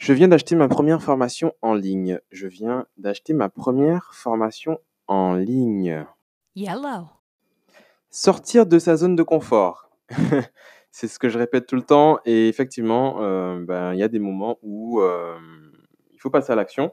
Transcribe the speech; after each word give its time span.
Je 0.00 0.14
viens 0.14 0.28
d'acheter 0.28 0.56
ma 0.56 0.66
première 0.66 1.02
formation 1.02 1.52
en 1.60 1.74
ligne. 1.74 2.20
Je 2.32 2.46
viens 2.46 2.86
d'acheter 2.96 3.34
ma 3.34 3.50
première 3.50 4.14
formation 4.14 4.78
en 5.08 5.34
ligne. 5.34 6.06
Yellow. 6.56 7.04
Sortir 8.08 8.64
de 8.64 8.78
sa 8.78 8.96
zone 8.96 9.14
de 9.14 9.22
confort. 9.22 9.90
C'est 10.90 11.06
ce 11.06 11.18
que 11.18 11.28
je 11.28 11.36
répète 11.36 11.66
tout 11.66 11.76
le 11.76 11.82
temps 11.82 12.18
et 12.24 12.48
effectivement, 12.48 13.18
euh, 13.20 13.62
ben, 13.62 13.92
il 13.92 13.98
y 13.98 14.02
a 14.02 14.08
des 14.08 14.18
moments 14.18 14.58
où 14.62 15.02
euh, 15.02 15.36
il 16.14 16.18
faut 16.18 16.30
passer 16.30 16.50
à 16.50 16.56
l'action. 16.56 16.92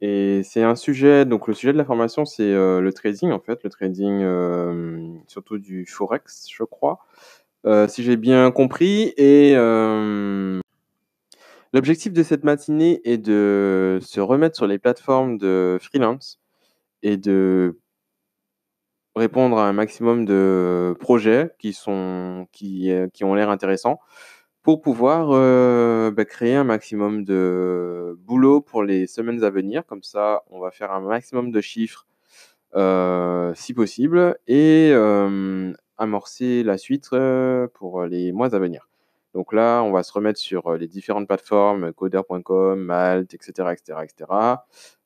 Et 0.00 0.42
c'est 0.42 0.62
un 0.62 0.76
sujet, 0.76 1.26
donc 1.26 1.48
le 1.48 1.54
sujet 1.54 1.72
de 1.72 1.78
la 1.78 1.84
formation, 1.84 2.24
c'est 2.24 2.42
euh, 2.44 2.80
le 2.80 2.92
trading 2.92 3.30
en 3.30 3.40
fait, 3.40 3.62
le 3.62 3.68
trading 3.68 5.24
surtout 5.26 5.58
du 5.58 5.84
forex, 5.84 6.46
je 6.50 6.64
crois, 6.64 7.00
si 7.88 8.02
j'ai 8.02 8.16
bien 8.16 8.50
compris. 8.52 9.12
Et 9.18 9.54
l'objectif 11.72 12.12
de 12.12 12.22
cette 12.22 12.44
matinée 12.44 13.00
est 13.04 13.18
de 13.18 13.98
se 14.02 14.20
remettre 14.20 14.56
sur 14.56 14.66
les 14.66 14.78
plateformes 14.78 15.38
de 15.38 15.78
freelance 15.80 16.40
et 17.02 17.16
de 17.16 17.78
répondre 19.18 19.58
à 19.58 19.68
un 19.68 19.72
maximum 19.72 20.24
de 20.24 20.96
projets 21.00 21.50
qui 21.58 21.72
sont 21.72 22.46
qui, 22.52 22.90
euh, 22.90 23.08
qui 23.12 23.24
ont 23.24 23.34
l'air 23.34 23.50
intéressants 23.50 24.00
pour 24.62 24.80
pouvoir 24.80 25.30
euh, 25.32 26.10
bah, 26.10 26.24
créer 26.24 26.54
un 26.54 26.64
maximum 26.64 27.24
de 27.24 28.16
boulot 28.20 28.60
pour 28.60 28.82
les 28.82 29.06
semaines 29.06 29.44
à 29.44 29.50
venir. 29.50 29.84
Comme 29.86 30.02
ça, 30.02 30.42
on 30.50 30.60
va 30.60 30.70
faire 30.70 30.92
un 30.92 31.00
maximum 31.00 31.50
de 31.50 31.60
chiffres 31.60 32.06
euh, 32.76 33.52
si 33.54 33.74
possible 33.74 34.36
et 34.46 34.92
amorcer 35.98 36.62
la 36.62 36.78
suite 36.78 37.10
pour 37.74 38.04
les 38.04 38.32
mois 38.32 38.54
à 38.54 38.58
venir. 38.58 38.87
Donc 39.38 39.52
là, 39.52 39.82
on 39.84 39.92
va 39.92 40.02
se 40.02 40.12
remettre 40.12 40.40
sur 40.40 40.76
les 40.76 40.88
différentes 40.88 41.28
plateformes, 41.28 41.92
coder.com, 41.92 42.76
Malte, 42.76 43.34
etc., 43.34 43.68
etc., 43.70 44.00
etc. 44.02 44.32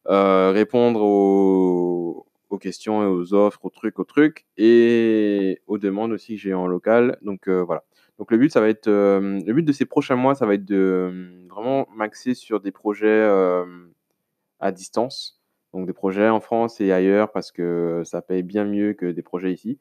Euh, 0.08 0.52
répondre 0.52 1.02
aux, 1.02 2.26
questions 2.58 3.02
et 3.02 3.06
aux 3.06 3.34
offres, 3.34 3.62
aux 3.62 3.68
trucs, 3.68 3.98
aux 3.98 4.04
trucs, 4.04 4.46
et 4.56 5.60
aux 5.66 5.76
demandes 5.76 6.12
aussi 6.12 6.36
que 6.36 6.40
j'ai 6.40 6.54
en 6.54 6.66
local. 6.66 7.18
Donc 7.20 7.46
euh, 7.46 7.62
voilà. 7.62 7.84
Donc 8.18 8.30
le 8.30 8.38
but, 8.38 8.50
ça 8.50 8.62
euh, 8.62 9.38
le 9.44 9.52
but 9.52 9.64
de 9.64 9.72
ces 9.72 9.84
prochains 9.84 10.16
mois, 10.16 10.34
ça 10.34 10.46
va 10.46 10.54
être 10.54 10.64
de 10.64 10.76
euh, 10.76 11.46
vraiment 11.50 11.86
m'axer 11.94 12.32
sur 12.32 12.60
des 12.60 12.72
projets 12.72 13.08
euh, 13.08 13.66
à 14.60 14.72
distance, 14.72 15.42
donc 15.74 15.86
des 15.86 15.92
projets 15.92 16.30
en 16.30 16.40
France 16.40 16.80
et 16.80 16.90
ailleurs 16.90 17.32
parce 17.32 17.52
que 17.52 18.00
ça 18.06 18.22
paye 18.22 18.42
bien 18.42 18.64
mieux 18.64 18.94
que 18.94 19.12
des 19.12 19.22
projets 19.22 19.52
ici. 19.52 19.78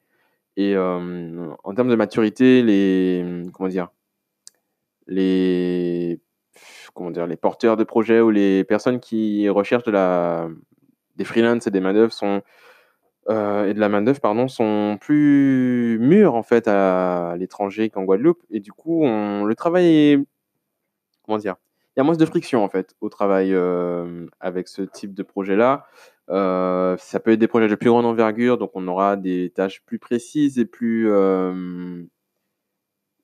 Et 0.58 0.76
euh, 0.76 1.54
en 1.64 1.74
termes 1.74 1.88
de 1.88 1.96
maturité, 1.96 2.62
les 2.62 3.44
comment 3.54 3.70
dire, 3.70 3.88
les 5.12 6.20
comment 6.94 7.10
dire, 7.10 7.26
les 7.26 7.36
porteurs 7.36 7.76
de 7.76 7.84
projets 7.84 8.20
ou 8.20 8.30
les 8.30 8.64
personnes 8.64 9.00
qui 9.00 9.48
recherchent 9.48 9.84
de 9.84 9.92
la 9.92 10.48
des 11.16 11.24
freelances 11.24 11.66
et 11.66 11.70
des 11.70 11.82
sont 12.10 12.42
euh, 13.28 13.66
et 13.68 13.74
de 13.74 13.80
la 13.80 13.88
main-d'œuvre, 13.88 14.20
pardon, 14.20 14.48
sont 14.48 14.98
plus 15.00 15.98
mûrs 16.00 16.34
en 16.34 16.42
fait 16.42 16.66
à 16.68 17.36
l'étranger 17.38 17.88
qu'en 17.90 18.02
Guadeloupe. 18.04 18.42
Et 18.50 18.60
du 18.60 18.72
coup, 18.72 19.04
le 19.04 19.54
travail 19.54 19.86
est, 19.86 20.18
comment 21.24 21.38
dire, 21.38 21.56
il 21.94 22.00
y 22.00 22.02
a 22.02 22.04
moins 22.04 22.16
de 22.16 22.26
friction 22.26 22.64
en 22.64 22.68
fait 22.68 22.94
au 23.00 23.08
travail 23.08 23.52
euh, 23.52 24.26
avec 24.40 24.68
ce 24.68 24.82
type 24.82 25.14
de 25.14 25.22
projet-là. 25.22 25.86
Euh, 26.30 26.96
ça 26.98 27.20
peut 27.20 27.32
être 27.32 27.38
des 27.38 27.48
projets 27.48 27.68
de 27.68 27.74
plus 27.74 27.90
grande 27.90 28.06
envergure, 28.06 28.58
donc 28.58 28.70
on 28.74 28.88
aura 28.88 29.16
des 29.16 29.50
tâches 29.54 29.82
plus 29.84 29.98
précises 29.98 30.58
et 30.58 30.64
plus, 30.64 31.08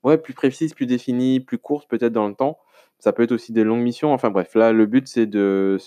ouais, 0.05 0.19
plus 0.19 0.35
précises, 0.35 0.75
plus 0.75 0.87
définies, 0.87 1.41
plus 1.41 1.59
courtes 1.59 1.89
peut-être 1.89 2.13
dans 2.13 2.29
le 2.29 2.35
temps. 2.35 2.59
Ça 3.01 3.13
peut 3.13 3.23
être 3.23 3.33
aussi 3.33 3.53
des 3.53 3.63
longues 3.65 3.83
missions. 3.83 4.13
Enfin 4.13 4.31
bref, 4.31 4.55
là, 4.55 4.73
le 4.73 4.87
but, 4.87 5.07
c'est 5.07 5.27
de 5.27 5.79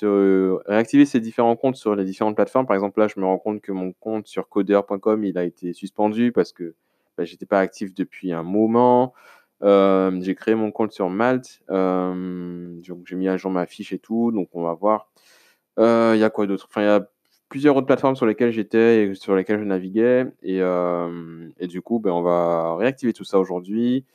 réactiver 0.66 1.06
ces 1.06 1.20
différents 1.20 1.56
comptes 1.58 1.76
sur 1.76 1.96
les 1.96 2.06
différentes 2.06 2.36
plateformes. 2.36 2.66
Par 2.66 2.76
exemple, 2.76 3.00
là, 3.02 3.08
je 3.08 3.20
me 3.20 3.26
rends 3.26 3.38
compte 3.40 3.62
que 3.62 3.72
mon 3.74 3.92
compte 3.94 4.28
sur 4.28 4.48
coder.com, 4.48 5.24
il 5.26 5.38
a 5.38 5.44
été 5.44 5.74
suspendu 5.74 6.32
parce 6.32 6.54
que 6.54 6.76
bah, 7.18 7.26
j'étais 7.26 7.46
pas 7.46 7.60
actif 7.60 7.94
depuis 7.94 8.32
un 8.32 8.44
moment. 8.44 9.14
Euh, 9.64 10.18
j'ai 10.22 10.36
créé 10.36 10.56
mon 10.56 10.72
compte 10.72 10.92
sur 10.92 11.10
Malte. 11.10 11.62
Euh, 11.70 12.80
donc, 12.88 13.06
j'ai 13.06 13.16
mis 13.16 13.28
à 13.28 13.38
jour 13.38 13.52
ma 13.52 13.66
fiche 13.66 13.94
et 13.94 14.00
tout. 14.00 14.32
Donc, 14.32 14.50
on 14.54 14.64
va 14.64 14.74
voir. 14.74 15.10
Euh, 15.80 16.14
Il 16.16 16.20
y 16.20 16.24
a 16.24 16.30
quoi 16.30 16.48
d'autre? 16.48 16.68
Enfin, 16.70 16.82
il 16.82 16.86
y 16.86 16.88
a 16.88 17.08
plusieurs 17.52 17.76
autres 17.76 17.86
plateformes 17.86 18.16
sur 18.16 18.26
lesquelles 18.26 18.52
j'étais 18.52 19.04
et 19.04 19.14
sur 19.14 19.36
lesquelles 19.36 19.60
je 19.60 19.66
naviguais. 19.66 20.26
Et, 20.42 20.62
euh, 20.62 21.50
et 21.60 21.68
du 21.68 21.82
coup, 21.82 22.00
ben, 22.00 22.12
on 22.12 22.22
va 22.22 22.76
réactiver 22.78 23.12
tout 23.14 23.26
ça 23.26 23.38
aujourd'hui. 23.40 24.06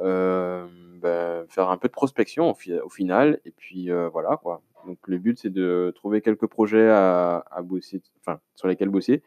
Euh, 0.00 0.64
ben, 1.02 1.44
faire 1.48 1.70
un 1.70 1.76
peu 1.76 1.88
de 1.88 1.92
prospection 1.92 2.50
au, 2.50 2.54
fi- 2.54 2.78
au 2.78 2.88
final. 2.88 3.40
Et 3.44 3.50
puis 3.50 3.90
euh, 3.90 4.08
voilà 4.08 4.36
quoi. 4.36 4.62
Donc 4.86 4.98
le 5.08 5.18
but 5.18 5.38
c'est 5.38 5.50
de 5.50 5.92
trouver 5.96 6.20
quelques 6.20 6.46
projets 6.46 6.88
à, 6.88 7.44
bosser, 7.62 8.00
enfin 8.20 8.38
sur 8.54 8.68
lesquels 8.68 8.90
bosser 8.90 9.22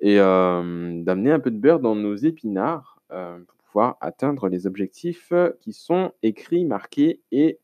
et 0.00 0.16
d'amener 0.18 1.32
un 1.32 1.40
peu 1.40 1.50
de 1.50 1.58
beurre 1.58 1.80
dans 1.80 1.96
nos 1.96 2.14
épinards 2.14 3.00
pour 3.08 3.56
pouvoir 3.64 3.96
atteindre 4.00 4.48
les 4.48 4.66
objectifs 4.66 5.32
qui 5.60 5.72
sont 5.72 6.12
écrits, 6.22 6.64
marqués 6.64 7.20
et 7.32 7.58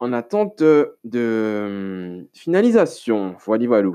en 0.00 0.12
attente 0.12 0.58
de, 0.62 0.96
de 1.04 2.26
finalisation. 2.32 3.36
Voilà, 3.44 3.66
voilà. 3.66 3.90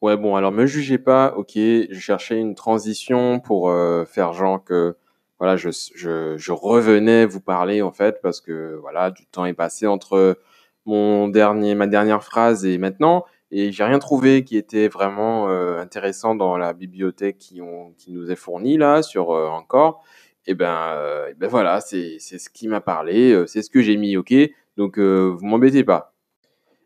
Ouais, 0.00 0.16
bon, 0.16 0.36
alors 0.36 0.52
me 0.52 0.64
jugez 0.66 0.98
pas, 0.98 1.34
ok, 1.36 1.52
je 1.56 1.98
cherchais 1.98 2.38
une 2.38 2.54
transition 2.54 3.40
pour 3.40 3.68
euh, 3.70 4.04
faire 4.04 4.32
genre 4.32 4.62
que 4.62 4.96
voilà, 5.40 5.56
je, 5.56 5.70
je, 5.96 6.36
je 6.36 6.52
revenais 6.52 7.26
vous 7.26 7.40
parler 7.40 7.82
en 7.82 7.90
fait 7.92 8.20
parce 8.22 8.40
que 8.40 8.76
voilà, 8.80 9.10
du 9.10 9.26
temps 9.26 9.44
est 9.44 9.54
passé 9.54 9.86
entre 9.88 10.38
mon 10.86 11.26
dernier, 11.28 11.74
ma 11.74 11.86
dernière 11.88 12.22
phrase 12.22 12.64
et 12.64 12.78
maintenant, 12.78 13.24
et 13.50 13.72
j'ai 13.72 13.82
rien 13.84 13.98
trouvé 13.98 14.44
qui 14.44 14.56
était 14.56 14.86
vraiment 14.88 15.48
euh, 15.48 15.80
intéressant 15.80 16.34
dans 16.36 16.56
la 16.58 16.72
bibliothèque 16.74 17.38
qui, 17.38 17.60
ont, 17.60 17.92
qui 17.98 18.12
nous 18.12 18.30
est 18.30 18.36
fournie 18.36 18.76
là 18.78 19.02
sur 19.02 19.32
euh, 19.32 19.48
encore. 19.48 20.04
Et 20.46 20.54
ben, 20.54 20.76
euh, 20.96 21.28
et 21.30 21.34
ben 21.34 21.48
voilà, 21.48 21.80
c'est 21.80 22.16
c'est 22.20 22.38
ce 22.38 22.50
qui 22.50 22.68
m'a 22.68 22.80
parlé, 22.80 23.32
euh, 23.32 23.46
c'est 23.46 23.62
ce 23.62 23.70
que 23.70 23.82
j'ai 23.82 23.96
mis, 23.96 24.16
ok, 24.16 24.32
donc 24.76 24.98
euh, 24.98 25.34
vous 25.36 25.44
m'embêtez 25.46 25.82
pas. 25.84 26.14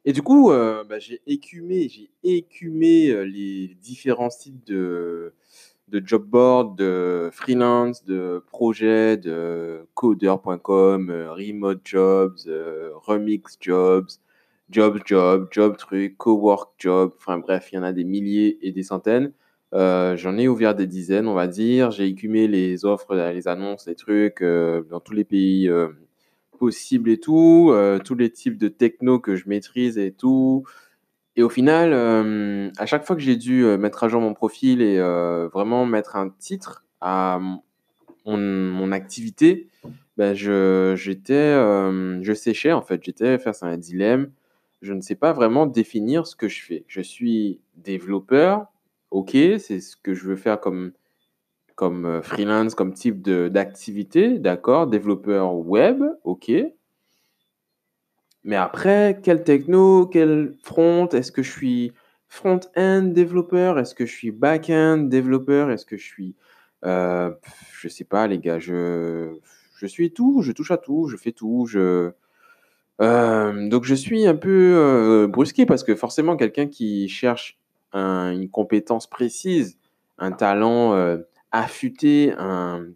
Et 0.05 0.13
du 0.13 0.23
coup, 0.23 0.51
euh, 0.51 0.85
bah, 0.85 0.99
j'ai 0.99 1.21
écumé, 1.27 1.89
j'ai 1.89 2.11
écumé 2.25 3.11
euh, 3.11 3.23
les 3.25 3.77
différents 3.81 4.31
sites 4.31 4.67
de, 4.67 5.33
de 5.89 6.03
job 6.05 6.25
board, 6.27 6.77
de 6.77 7.31
freelance, 7.33 8.05
de 8.05 8.43
projets, 8.49 9.17
de 9.17 9.87
coder.com, 9.95 11.11
euh, 11.11 11.33
remote 11.33 11.81
jobs, 11.85 12.37
euh, 12.49 12.91
remix 12.97 13.57
jobs, 13.61 14.09
jobs 14.71 15.01
job, 15.07 15.49
job 15.53 15.77
truc, 15.77 16.17
cowork 16.19 16.73
job, 16.79 17.13
enfin 17.17 17.39
bref, 17.39 17.69
il 17.73 17.77
y 17.77 17.79
en 17.79 17.85
a 17.85 17.93
des 17.93 18.05
milliers 18.05 18.59
et 18.63 18.73
des 18.73 18.83
centaines. 18.83 19.33
J'en 19.73 20.37
ai 20.37 20.49
ouvert 20.49 20.75
des 20.75 20.87
dizaines, 20.87 21.29
on 21.29 21.35
va 21.35 21.47
dire. 21.47 21.91
J'ai 21.93 22.07
écumé 22.07 22.49
les 22.49 22.85
offres, 22.85 23.15
les 23.15 23.49
annonces, 23.49 23.87
les 23.87 23.95
trucs 23.95 24.43
dans 24.43 25.01
tous 25.01 25.15
les 25.15 25.25
pays 25.25 25.71
euh, 26.63 26.67
possible 26.67 27.11
et 27.11 27.19
tout, 27.19 27.71
euh, 27.73 27.99
tous 27.99 28.15
les 28.15 28.31
types 28.31 28.57
de 28.57 28.69
techno 28.69 29.19
que 29.19 29.35
je 29.37 29.49
maîtrise 29.49 29.99
et 29.99 30.13
tout. 30.13 30.65
Et 31.35 31.43
au 31.43 31.49
final, 31.49 31.93
euh, 31.93 32.71
à 32.79 32.87
chaque 32.87 33.05
fois 33.05 33.17
que 33.17 33.23
j'ai 33.23 33.37
dû 33.37 33.65
euh, 33.65 33.79
mettre 33.79 34.05
à 34.05 34.09
jour 34.09 34.21
mon 34.21 34.35
profil 34.35 34.81
et 34.83 34.99
vraiment 35.53 35.87
mettre 35.87 36.17
un 36.17 36.31
titre 36.31 36.85
à 37.01 37.41
mon, 38.27 38.93
activité, 38.93 39.69
ben 40.17 40.35
je, 40.35 40.95
j'étais, 40.97 41.53
je 41.53 42.33
séchais 42.35 42.73
en 42.73 42.83
fait. 42.83 43.03
J'étais 43.03 43.39
face 43.39 43.63
à 43.63 43.67
un 43.67 43.79
dilemme. 43.79 44.31
Je 44.83 44.93
ne 44.93 45.01
sais 45.01 45.15
pas 45.15 45.33
vraiment 45.33 45.67
définir 45.67 46.27
ce 46.27 46.37
que 46.37 46.49
je 46.49 46.63
fais. 46.63 46.85
Je 46.87 47.01
suis 47.01 47.61
développeur, 47.77 48.67
ok, 49.11 49.31
c'est 49.33 49.81
ce 49.81 49.97
que 49.97 50.15
je 50.15 50.25
veux 50.27 50.37
faire 50.37 50.61
comme 50.61 50.93
comme 51.75 52.07
euh, 52.07 52.23
freelance, 52.23 52.75
comme 52.75 52.93
type 52.95 53.23
d'activité, 53.23 54.39
d'accord, 54.39 54.87
développeur 54.87 55.55
web, 55.55 56.03
ok. 56.25 56.51
Mais 58.45 58.57
après, 58.57 59.21
quel 59.23 59.45
techno, 59.45 60.07
quel 60.07 60.55
front, 60.63 61.09
est-ce 61.11 61.31
que 61.31 61.43
je 61.43 61.51
suis 61.51 61.93
front-end 62.29 63.03
développeur, 63.03 63.79
est-ce 63.79 63.95
que 63.95 64.07
je 64.07 64.13
suis 64.13 64.31
back-end 64.33 64.99
développeur, 64.99 65.71
est-ce 65.71 65.87
que 65.87 65.97
je 65.97 66.05
suis, 66.05 66.35
euh, 66.85 67.31
je 67.79 67.89
sais 67.89 68.05
pas 68.05 68.27
les 68.27 68.39
gars, 68.39 68.59
je, 68.59 69.35
je 69.77 69.87
suis 69.87 70.13
tout, 70.13 70.41
je 70.43 70.51
touche 70.53 70.71
à 70.73 70.79
tout, 70.79 71.07
je 71.09 71.17
fais 71.17 71.33
tout, 71.33 71.67
je, 71.67 72.11
euh, 73.01 73.69
donc 73.69 73.85
je 73.85 73.95
suis 73.95 74.27
un 74.27 74.37
peu 74.37 74.75
euh, 74.77 75.27
brusqué 75.29 75.67
parce 75.67 75.85
que 75.85 75.95
forcément 75.97 76.37
quelqu'un 76.37 76.69
qui 76.69 77.09
cherche 77.09 77.59
un- 77.93 78.33
une 78.33 78.51
compétence 78.51 79.09
précise, 79.09 79.79
un 80.19 80.33
talent 80.33 80.95
affûté, 81.53 82.33
un, 82.39 82.87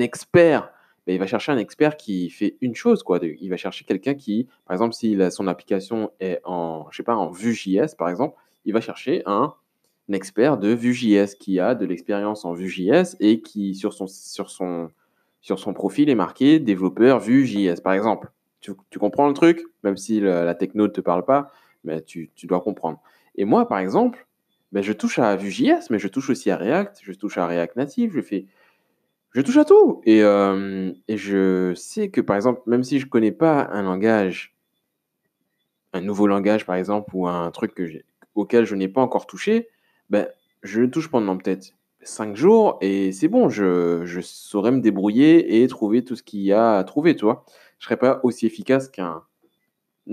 expert, 0.00 0.70
ben, 1.06 1.14
il 1.14 1.18
va 1.18 1.26
chercher 1.26 1.50
un 1.50 1.58
expert 1.58 1.96
qui 1.96 2.30
fait 2.30 2.56
une 2.60 2.74
chose, 2.74 3.02
quoi. 3.02 3.18
Il 3.22 3.50
va 3.50 3.56
chercher 3.56 3.84
quelqu'un 3.84 4.14
qui, 4.14 4.46
par 4.66 4.74
exemple, 4.74 4.94
si 4.94 5.18
son 5.30 5.48
application 5.48 6.12
est 6.20 6.40
en, 6.44 6.86
je 6.90 6.98
sais 6.98 7.02
pas, 7.02 7.16
en 7.16 7.30
Vue.js, 7.30 7.96
par 7.98 8.08
exemple, 8.08 8.36
il 8.64 8.72
va 8.72 8.80
chercher 8.80 9.22
un, 9.26 9.54
expert 10.12 10.58
de 10.58 10.68
Vue.js 10.68 11.36
qui 11.38 11.58
a 11.58 11.74
de 11.74 11.86
l'expérience 11.86 12.44
en 12.44 12.52
Vue.js 12.52 13.16
et 13.18 13.40
qui, 13.40 13.74
sur 13.74 13.94
son, 13.94 14.06
sur 14.06 14.50
son, 14.50 14.90
sur 15.40 15.58
son 15.58 15.72
profil 15.72 16.10
est 16.10 16.14
marqué 16.14 16.58
développeur 16.58 17.18
Vue.js, 17.18 17.80
par 17.82 17.94
exemple. 17.94 18.30
Tu, 18.60 18.74
comprends 19.00 19.26
le 19.26 19.34
truc, 19.34 19.64
même 19.82 19.96
si 19.96 20.20
la 20.20 20.54
techno 20.54 20.84
ne 20.84 20.92
te 20.92 21.00
parle 21.00 21.24
pas, 21.24 21.50
mais 21.82 22.00
tu, 22.02 22.30
dois 22.44 22.60
comprendre. 22.60 23.00
Et 23.34 23.44
moi, 23.44 23.66
par 23.66 23.78
exemple, 23.78 24.26
ben, 24.72 24.82
je 24.82 24.92
touche 24.92 25.18
à 25.18 25.36
Vue.js, 25.36 25.88
mais 25.90 25.98
je 25.98 26.08
touche 26.08 26.30
aussi 26.30 26.50
à 26.50 26.56
React, 26.56 27.00
je 27.02 27.12
touche 27.12 27.38
à 27.38 27.46
React 27.46 27.76
Native, 27.76 28.12
je 28.14 28.20
fais, 28.22 28.46
je 29.32 29.40
touche 29.42 29.58
à 29.58 29.64
tout. 29.64 30.00
Et, 30.04 30.22
euh, 30.22 30.92
et 31.08 31.16
je 31.16 31.74
sais 31.74 32.10
que, 32.10 32.20
par 32.20 32.36
exemple, 32.36 32.62
même 32.66 32.82
si 32.82 32.98
je 32.98 33.04
ne 33.04 33.10
connais 33.10 33.32
pas 33.32 33.68
un 33.72 33.82
langage, 33.82 34.56
un 35.92 36.00
nouveau 36.00 36.26
langage, 36.26 36.64
par 36.66 36.76
exemple, 36.76 37.10
ou 37.14 37.28
un 37.28 37.50
truc 37.50 37.74
que 37.74 37.84
auquel 38.34 38.64
je 38.64 38.74
n'ai 38.74 38.88
pas 38.88 39.02
encore 39.02 39.26
touché, 39.26 39.68
ben, 40.10 40.26
je 40.62 40.80
le 40.80 40.90
touche 40.90 41.10
pendant 41.10 41.36
peut-être 41.36 41.72
cinq 42.02 42.34
jours 42.34 42.78
et 42.80 43.12
c'est 43.12 43.28
bon, 43.28 43.48
je, 43.48 44.02
je, 44.04 44.20
saurais 44.20 44.72
me 44.72 44.80
débrouiller 44.80 45.62
et 45.62 45.68
trouver 45.68 46.02
tout 46.02 46.16
ce 46.16 46.22
qu'il 46.22 46.40
y 46.40 46.52
a 46.52 46.78
à 46.78 46.84
trouver, 46.84 47.14
tu. 47.14 47.26
Je 47.78 47.84
serais 47.84 47.96
pas 47.96 48.20
aussi 48.22 48.46
efficace 48.46 48.88
qu'un 48.88 49.22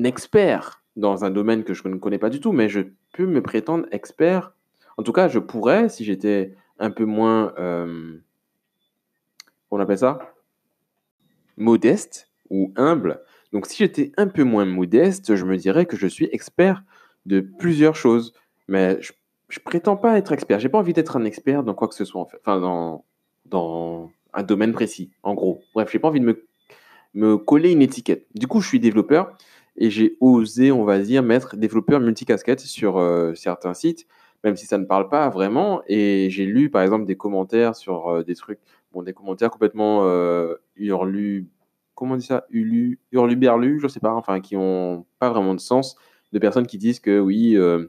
expert 0.03 0.83
dans 0.95 1.23
un 1.23 1.31
domaine 1.31 1.63
que 1.63 1.73
je 1.73 1.87
ne 1.87 1.95
connais 1.95 2.17
pas 2.17 2.29
du 2.29 2.39
tout, 2.39 2.51
mais 2.51 2.67
je 2.69 2.81
peux 3.13 3.25
me 3.25 3.41
prétendre 3.41 3.85
expert. 3.91 4.53
En 4.97 5.03
tout 5.03 5.13
cas, 5.13 5.27
je 5.27 5.39
pourrais, 5.39 5.89
si 5.89 6.03
j'étais 6.03 6.55
un 6.77 6.91
peu 6.91 7.05
moins, 7.05 7.53
euh, 7.57 8.17
on 9.71 9.79
appelle 9.79 9.97
ça, 9.97 10.33
modeste 11.57 12.29
ou 12.49 12.73
humble. 12.75 13.21
Donc, 13.51 13.65
si 13.65 13.77
j'étais 13.77 14.11
un 14.17 14.27
peu 14.27 14.43
moins 14.43 14.65
modeste, 14.65 15.35
je 15.35 15.45
me 15.45 15.57
dirais 15.57 15.85
que 15.85 15.97
je 15.97 16.07
suis 16.07 16.29
expert 16.31 16.83
de 17.25 17.39
plusieurs 17.39 17.95
choses. 17.95 18.33
Mais 18.67 19.01
je 19.01 19.11
je 19.49 19.59
prétends 19.59 19.97
pas 19.97 20.17
être 20.17 20.31
expert. 20.31 20.59
J'ai 20.59 20.69
pas 20.69 20.77
envie 20.77 20.93
d'être 20.93 21.17
un 21.17 21.25
expert 21.25 21.63
dans 21.63 21.73
quoi 21.73 21.87
que 21.87 21.95
ce 21.95 22.05
soit. 22.05 22.21
Enfin, 22.21 22.59
dans, 22.59 23.03
dans 23.45 24.11
un 24.33 24.43
domaine 24.43 24.71
précis, 24.71 25.11
en 25.23 25.33
gros. 25.33 25.61
Bref, 25.73 25.89
j'ai 25.91 25.99
pas 25.99 26.07
envie 26.07 26.19
de 26.19 26.25
me, 26.25 26.47
me 27.15 27.37
coller 27.37 27.71
une 27.71 27.81
étiquette. 27.81 28.27
Du 28.35 28.47
coup, 28.47 28.61
je 28.61 28.67
suis 28.67 28.79
développeur 28.79 29.35
et 29.79 29.89
j'ai 29.89 30.17
osé, 30.19 30.71
on 30.71 30.83
va 30.83 30.99
dire, 30.99 31.23
mettre 31.23 31.55
développeur 31.55 32.01
multicasquette 32.01 32.59
sur 32.59 32.97
euh, 32.97 33.33
certains 33.33 33.73
sites, 33.73 34.05
même 34.43 34.57
si 34.57 34.65
ça 34.65 34.77
ne 34.77 34.85
parle 34.85 35.07
pas 35.09 35.29
vraiment. 35.29 35.81
Et 35.87 36.29
j'ai 36.29 36.45
lu, 36.45 36.69
par 36.69 36.81
exemple, 36.83 37.05
des 37.05 37.15
commentaires 37.15 37.75
sur 37.75 38.09
euh, 38.09 38.23
des 38.23 38.35
trucs, 38.35 38.59
bon, 38.91 39.03
des 39.03 39.13
commentaires 39.13 39.49
complètement 39.49 40.01
euh, 40.03 40.55
hurlu, 40.75 41.47
comment 41.95 42.15
on 42.15 42.17
dit 42.17 42.25
ça, 42.25 42.45
hurlu, 42.49 42.99
hurlu-berlu, 43.13 43.79
je 43.79 43.87
sais 43.87 44.01
pas, 44.01 44.13
enfin, 44.13 44.41
qui 44.41 44.57
ont 44.57 45.05
pas 45.17 45.29
vraiment 45.29 45.55
de 45.55 45.61
sens, 45.61 45.95
de 46.33 46.39
personnes 46.39 46.67
qui 46.67 46.77
disent 46.77 46.99
que 46.99 47.17
oui, 47.17 47.55
euh, 47.55 47.87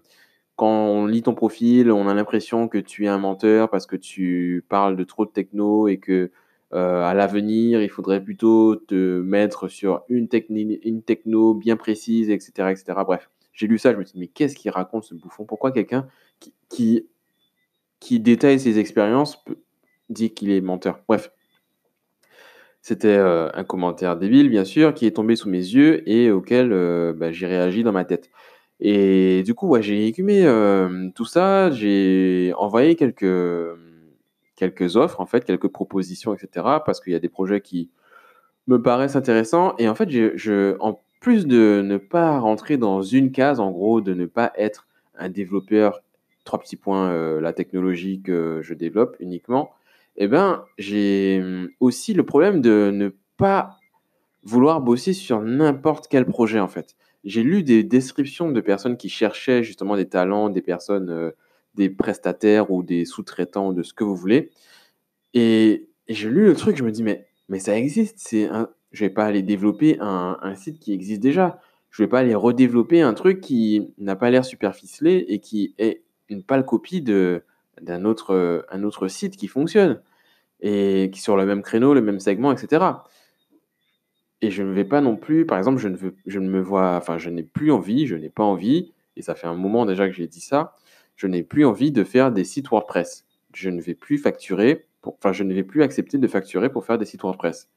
quand 0.54 0.68
on 0.68 1.06
lit 1.06 1.22
ton 1.22 1.34
profil, 1.34 1.90
on 1.90 2.06
a 2.06 2.14
l'impression 2.14 2.68
que 2.68 2.78
tu 2.78 3.06
es 3.06 3.08
un 3.08 3.18
menteur 3.18 3.68
parce 3.68 3.86
que 3.86 3.96
tu 3.96 4.64
parles 4.68 4.96
de 4.96 5.04
trop 5.04 5.24
de 5.26 5.30
techno 5.30 5.88
et 5.88 5.98
que 5.98 6.30
euh, 6.72 7.02
à 7.02 7.14
l'avenir, 7.14 7.82
il 7.82 7.88
faudrait 7.88 8.22
plutôt 8.22 8.76
te 8.76 9.20
mettre 9.20 9.68
sur 9.68 10.04
une, 10.08 10.28
une 10.48 11.02
techno 11.02 11.54
bien 11.54 11.76
précise, 11.76 12.30
etc., 12.30 12.70
etc. 12.70 12.84
Bref, 13.04 13.28
j'ai 13.52 13.66
lu 13.66 13.78
ça, 13.78 13.92
je 13.92 13.98
me 13.98 14.04
suis 14.04 14.14
dit, 14.14 14.20
mais 14.20 14.28
qu'est-ce 14.28 14.54
qu'il 14.54 14.70
raconte 14.70 15.04
ce 15.04 15.14
bouffon? 15.14 15.44
Pourquoi 15.44 15.72
quelqu'un 15.72 16.06
qui, 16.68 17.08
qui, 17.98 18.20
détaille 18.20 18.60
ses 18.60 18.78
expériences 18.78 19.44
dit 20.10 20.32
qu'il 20.32 20.52
est 20.52 20.60
menteur? 20.60 21.00
Bref, 21.08 21.32
c'était 22.82 23.08
euh, 23.08 23.50
un 23.52 23.64
commentaire 23.64 24.16
débile, 24.16 24.48
bien 24.48 24.64
sûr, 24.64 24.94
qui 24.94 25.06
est 25.06 25.16
tombé 25.16 25.34
sous 25.34 25.48
mes 25.48 25.58
yeux 25.58 26.08
et 26.08 26.30
auquel 26.30 26.72
euh, 26.72 27.12
bah, 27.12 27.32
j'ai 27.32 27.48
réagi 27.48 27.82
dans 27.82 27.92
ma 27.92 28.04
tête. 28.04 28.30
Et 28.78 29.42
du 29.42 29.54
coup, 29.54 29.76
j'ai 29.80 30.06
écumé 30.06 30.44
tout 31.14 31.26
ça, 31.26 31.70
j'ai 31.70 32.54
envoyé 32.56 32.94
quelques, 32.96 33.26
quelques 34.60 34.96
offres, 34.96 35.20
en 35.20 35.26
fait, 35.26 35.44
quelques 35.44 35.68
propositions, 35.68 36.34
etc. 36.34 36.66
Parce 36.84 37.00
qu'il 37.00 37.12
y 37.12 37.16
a 37.16 37.18
des 37.18 37.28
projets 37.28 37.60
qui 37.60 37.90
me 38.66 38.80
paraissent 38.80 39.16
intéressants. 39.16 39.74
Et 39.78 39.88
en 39.88 39.94
fait, 39.94 40.10
je, 40.10 40.76
en 40.80 41.00
plus 41.20 41.46
de 41.46 41.82
ne 41.84 41.96
pas 41.96 42.38
rentrer 42.38 42.76
dans 42.76 43.02
une 43.02 43.32
case, 43.32 43.58
en 43.58 43.70
gros, 43.70 44.00
de 44.00 44.14
ne 44.14 44.26
pas 44.26 44.52
être 44.56 44.86
un 45.16 45.30
développeur, 45.30 46.02
trois 46.44 46.60
petits 46.60 46.76
points, 46.76 47.10
euh, 47.10 47.40
la 47.40 47.52
technologie 47.52 48.20
que 48.22 48.60
je 48.62 48.74
développe 48.74 49.16
uniquement, 49.18 49.70
eh 50.16 50.28
ben, 50.28 50.64
j'ai 50.78 51.42
aussi 51.80 52.12
le 52.14 52.24
problème 52.24 52.60
de 52.60 52.90
ne 52.92 53.08
pas 53.38 53.78
vouloir 54.44 54.80
bosser 54.80 55.14
sur 55.14 55.40
n'importe 55.40 56.06
quel 56.08 56.26
projet, 56.26 56.60
en 56.60 56.68
fait 56.68 56.96
j'ai 57.24 57.42
lu 57.42 57.62
des 57.62 57.82
descriptions 57.82 58.50
de 58.50 58.60
personnes 58.60 58.96
qui 58.96 59.08
cherchaient 59.08 59.62
justement 59.62 59.96
des 59.96 60.08
talents, 60.08 60.48
des 60.48 60.62
personnes, 60.62 61.10
euh, 61.10 61.30
des 61.74 61.90
prestataires 61.90 62.70
ou 62.70 62.82
des 62.82 63.04
sous-traitants 63.04 63.72
de 63.72 63.82
ce 63.82 63.94
que 63.94 64.04
vous 64.04 64.16
voulez. 64.16 64.50
Et, 65.34 65.88
j'ai 66.08 66.28
lu 66.28 66.44
le 66.46 66.54
truc, 66.54 66.76
je 66.76 66.82
me 66.82 66.90
dis, 66.90 67.04
mais, 67.04 67.28
mais 67.48 67.60
ça 67.60 67.76
existe. 67.78 68.16
C'est 68.18 68.46
un, 68.48 68.68
je 68.90 69.04
vais 69.04 69.10
pas 69.10 69.24
aller 69.24 69.42
développer 69.42 69.96
un, 70.00 70.54
site 70.56 70.80
qui 70.80 70.92
existe 70.92 71.20
déjà. 71.20 71.60
Je 71.90 72.02
vais 72.02 72.08
pas 72.08 72.20
aller 72.20 72.34
redévelopper 72.34 73.00
un 73.00 73.14
truc 73.14 73.40
qui 73.40 73.94
n'a 73.98 74.16
pas 74.16 74.30
l'air 74.30 74.44
super 74.44 74.74
ficelé 74.74 75.24
et 75.28 75.38
qui 75.38 75.74
est 75.78 76.02
une 76.28 76.42
pâle 76.42 76.64
copie 76.64 77.00
de, 77.00 77.44
d'un 77.80 78.04
autre, 78.04 78.66
un 78.70 78.82
autre 78.82 79.08
site 79.08 79.36
qui 79.36 79.46
fonctionne 79.46 80.00
et 80.60 81.10
qui 81.12 81.20
sur 81.20 81.36
le 81.36 81.46
même 81.46 81.62
créneau, 81.62 81.94
le 81.94 82.02
même 82.02 82.20
segment, 82.20 82.52
etc. 82.52 82.84
Et 84.42 84.50
je 84.50 84.62
ne 84.62 84.72
vais 84.72 84.84
pas 84.84 85.00
non 85.00 85.16
plus, 85.16 85.46
par 85.46 85.58
exemple, 85.58 85.78
je 85.78 85.88
ne, 85.88 85.96
veux, 85.96 86.14
je 86.26 86.38
ne 86.38 86.48
me 86.48 86.60
vois, 86.60 86.96
enfin, 86.96 87.18
je 87.18 87.30
n'ai 87.30 87.42
plus 87.42 87.72
envie, 87.72 88.06
je 88.06 88.16
n'ai 88.16 88.30
pas 88.30 88.44
envie, 88.44 88.92
et 89.16 89.22
ça 89.22 89.34
fait 89.34 89.46
un 89.46 89.54
moment 89.54 89.84
déjà 89.86 90.08
que 90.08 90.14
j'ai 90.14 90.26
dit 90.26 90.40
ça, 90.40 90.76
je 91.20 91.26
n'ai 91.26 91.42
plus 91.42 91.66
envie 91.66 91.92
de 91.92 92.02
faire 92.02 92.32
des 92.32 92.44
sites 92.44 92.70
WordPress. 92.70 93.26
Je 93.52 93.68
ne 93.68 93.82
vais 93.82 93.92
plus 93.92 94.16
facturer, 94.16 94.86
enfin, 95.04 95.34
je 95.34 95.44
ne 95.44 95.52
vais 95.52 95.62
plus 95.62 95.82
accepter 95.82 96.16
de 96.16 96.26
facturer 96.26 96.70
pour 96.70 96.86
faire 96.86 96.96
des 96.96 97.04
sites 97.04 97.20
WordPress. 97.20 97.68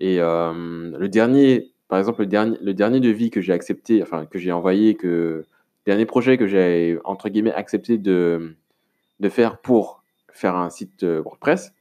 Et 0.00 0.16
euh, 0.18 0.90
le 0.98 1.08
dernier, 1.08 1.70
par 1.86 2.00
exemple, 2.00 2.22
le 2.22 2.26
dernier, 2.26 2.58
le 2.60 2.74
dernier 2.74 2.98
devis 2.98 3.30
que 3.30 3.40
j'ai 3.40 3.52
accepté, 3.52 4.02
enfin, 4.02 4.26
que 4.26 4.40
j'ai 4.40 4.50
envoyé, 4.50 4.96
que, 4.96 5.44
dernier 5.86 6.04
projet 6.04 6.36
que 6.36 6.48
j'ai, 6.48 6.98
entre 7.04 7.28
guillemets, 7.28 7.52
accepté 7.52 7.96
de, 7.96 8.56
de 9.20 9.28
faire 9.28 9.58
pour 9.58 10.02
faire 10.32 10.56
un 10.56 10.68
site 10.68 11.04
euh, 11.04 11.22
WordPress, 11.22 11.72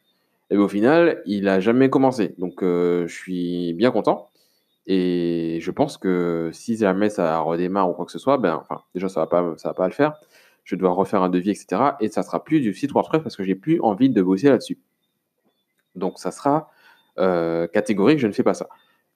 et 0.51 0.57
au 0.57 0.67
final, 0.67 1.23
il 1.25 1.47
a 1.47 1.59
jamais 1.59 1.89
commencé. 1.89 2.35
Donc, 2.37 2.61
euh, 2.61 3.07
je 3.07 3.15
suis 3.15 3.73
bien 3.73 3.89
content. 3.89 4.29
Et 4.85 5.57
je 5.59 5.71
pense 5.71 5.97
que 5.97 6.51
si 6.53 6.77
jamais 6.77 7.09
ça 7.09 7.39
redémarre 7.39 7.89
ou 7.89 7.93
quoi 7.93 8.05
que 8.05 8.11
ce 8.11 8.19
soit, 8.19 8.37
ben, 8.37 8.55
enfin, 8.61 8.83
déjà, 8.93 9.09
ça 9.09 9.21
va 9.21 9.27
pas, 9.27 9.53
ça 9.57 9.69
va 9.69 9.73
pas 9.73 9.87
le 9.87 9.93
faire. 9.93 10.13
Je 10.69 10.75
dois 10.75 10.91
refaire 10.91 11.23
un 11.23 11.29
devis, 11.29 11.49
etc. 11.49 11.81
Et 11.99 12.09
ça 12.09 12.21
sera 12.21 12.43
plus 12.43 12.61
du 12.61 12.75
site 12.75 12.91
WordPress 12.91 13.23
parce 13.23 13.35
que 13.35 13.43
j'ai 13.43 13.55
plus 13.55 13.81
envie 13.81 14.11
de 14.11 14.21
bosser 14.21 14.49
là-dessus. 14.49 14.77
Donc, 15.95 16.19
ça 16.19 16.29
sera 16.29 16.69
euh, 17.17 17.65
catégorique, 17.65 18.19
je 18.19 18.27
ne 18.27 18.31
fais 18.31 18.43
pas 18.43 18.53
ça. 18.53 18.69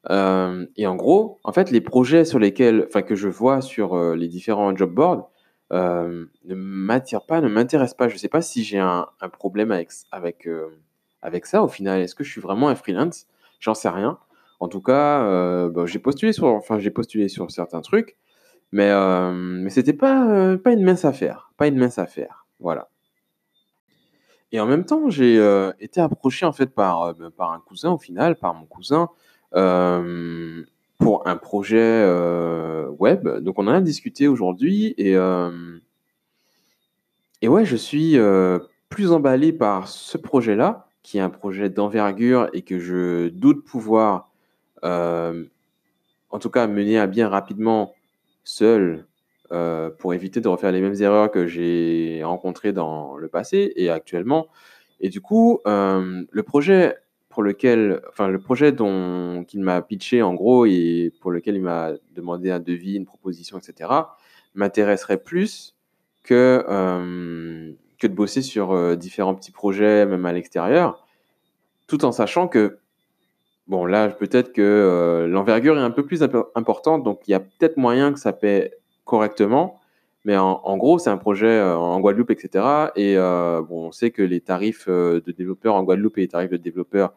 Euh, 0.09 0.66
et 0.75 0.87
en 0.87 0.95
gros, 0.95 1.39
en 1.44 1.54
fait, 1.54 1.69
les 1.69 1.80
projets 1.80 2.25
sur 2.25 2.39
lesquels, 2.39 2.85
enfin, 2.87 3.04
que 3.04 3.13
je 3.13 3.28
vois 3.28 3.61
sur 3.61 4.16
les 4.16 4.28
différents 4.28 4.75
job 4.75 4.92
boards, 4.92 5.30
ne 5.69 6.56
m'attirent 6.56 7.28
pas, 7.28 7.39
ne 7.39 7.49
m'intéressent 7.49 7.97
pas. 7.97 8.07
Je 8.07 8.16
ne 8.16 8.19
sais 8.19 8.30
pas 8.30 8.42
si 8.42 8.63
j'ai 8.63 8.80
un, 8.80 9.07
problème 9.33 9.71
avec, 9.71 9.92
ça 11.45 11.63
au 11.63 11.68
final 11.68 12.01
Est-ce 12.01 12.16
que 12.16 12.23
je 12.23 12.31
suis 12.31 12.42
vraiment 12.42 12.68
un 12.69 12.75
freelance? 12.75 13.28
J'en 13.59 13.75
sais 13.75 13.89
rien. 13.89 14.18
En 14.59 14.69
tout 14.69 14.81
cas, 14.81 15.25
euh, 15.25 15.69
bah, 15.69 15.85
j'ai 15.85 15.99
postulé 15.99 16.31
j'ai 16.31 16.89
postulé 16.89 17.28
sur 17.28 17.51
certains 17.51 17.81
trucs, 17.81 18.16
mais 18.73 18.89
euh, 18.89 19.31
mais 19.31 19.69
c'était 19.69 19.94
pas 19.94 20.27
euh, 20.30 20.57
pas 20.57 20.73
une 20.73 20.83
mince 20.83 21.06
affaire, 21.06 21.53
pas 21.57 21.68
une 21.68 21.77
mince 21.77 21.97
affaire, 21.97 22.45
voilà. 22.59 22.89
Et 24.51 24.59
en 24.59 24.68
même 24.68 24.85
temps, 24.85 25.09
j'ai 25.09 25.37
été 25.80 25.99
approché 25.99 26.45
en 26.45 26.51
fait 26.51 26.68
par 26.68 27.15
bah, 27.15 27.30
par 27.35 27.51
un 27.53 27.59
cousin 27.59 27.92
au 27.92 27.97
final, 27.97 28.35
par 28.35 28.53
mon 28.53 28.65
cousin, 28.65 29.09
pour 30.99 31.27
un 31.27 31.37
projet 31.37 32.06
web. 32.99 33.27
Donc 33.39 33.57
on 33.57 33.68
en 33.68 33.71
a 33.71 33.81
discuté 33.81 34.27
aujourd'hui 34.27 34.94
et 34.97 35.13
et 37.42 37.47
ouais, 37.47 37.65
je 37.65 37.75
suis 37.75 38.15
plus 38.89 39.11
emballé 39.11 39.53
par 39.53 39.87
ce 39.87 40.19
projet-là 40.19 40.87
qui 41.03 41.18
est 41.18 41.21
un 41.21 41.30
projet 41.30 41.69
d'envergure 41.69 42.49
et 42.53 42.61
que 42.63 42.80
je 42.80 43.27
doute 43.27 43.65
pouvoir, 43.65 44.31
euh, 44.83 45.45
en 46.30 46.39
tout 46.39 46.49
cas, 46.49 46.65
mener 46.65 46.97
à 46.97 47.07
bien 47.07 47.27
rapidement 47.27 47.94
seul 48.44 49.06
euh, 49.52 49.90
pour 49.90 50.14
éviter 50.14 50.42
de 50.42 50.47
refaire 50.47 50.71
les 50.71 50.81
mêmes 50.81 51.00
erreurs 51.02 51.31
que 51.31 51.47
j'ai 51.47 52.21
rencontrées 52.23 52.73
dans 52.73 53.18
le 53.18 53.28
passé 53.28 53.73
et 53.76 53.90
actuellement. 53.90 54.47
Et 55.00 55.09
du 55.09 55.21
coup, 55.21 55.59
euh, 55.68 56.23
le 56.30 56.44
projet 56.44 56.97
pour 57.30 57.44
lequel, 57.44 58.02
enfin, 58.09 58.28
le 58.28 58.40
projet 58.40 58.71
dont 58.71 59.44
qu'il 59.47 59.62
m'a 59.62 59.81
pitché 59.81 60.21
en 60.21 60.33
gros 60.33 60.66
et 60.66 61.12
pour 61.19 61.31
lequel 61.31 61.56
il 61.56 61.64
m'a 61.64 61.92
demandé 62.16 62.52
un 62.52 62.59
devis, 62.59 62.95
une 62.95 63.06
proposition, 63.06 63.57
etc., 63.57 63.90
m'intéresserait 64.54 65.18
plus 65.18 65.76
que 66.23 66.64
que 68.04 68.07
de 68.07 68.14
bosser 68.14 68.42
sur 68.42 68.73
euh, 68.73 68.95
différents 68.97 69.33
petits 69.33 69.52
projets, 69.52 70.06
même 70.06 70.26
à 70.26 70.33
l'extérieur, 70.33 71.06
tout 71.88 72.04
en 72.04 72.12
sachant 72.12 72.50
que, 72.50 72.80
bon, 73.67 73.85
là, 73.85 74.09
peut-être 74.09 74.53
que 74.53 74.61
euh, 74.61 75.27
l'envergure 75.27 75.77
est 75.77 75.81
un 75.81 75.91
peu 75.91 76.05
plus 76.05 76.23
importante, 76.55 77.03
donc 77.03 77.21
il 77.27 77.31
y 77.31 77.33
a 77.33 77.39
peut-être 77.39 77.77
moyen 77.77 78.13
que 78.13 78.19
ça 78.19 78.33
paie 78.33 78.73
correctement, 79.05 79.79
mais 80.25 80.37
en, 80.37 80.77
gros, 80.77 80.99
c'est 80.99 81.09
un 81.09 81.17
projet 81.17 81.47
euh, 81.47 81.75
en 81.75 81.99
Guadeloupe, 81.99 82.31
etc. 82.31 82.91
Et 82.95 83.15
bon, 83.15 83.87
on 83.87 83.91
sait 83.91 84.11
que 84.11 84.21
les 84.21 84.39
tarifs 84.41 84.87
de 84.87 85.31
développeurs 85.37 85.75
en 85.75 85.83
Guadeloupe 85.83 86.17
et 86.17 86.21
les 86.21 86.27
tarifs 86.29 86.51
de 86.51 86.57
développeurs 86.57 87.13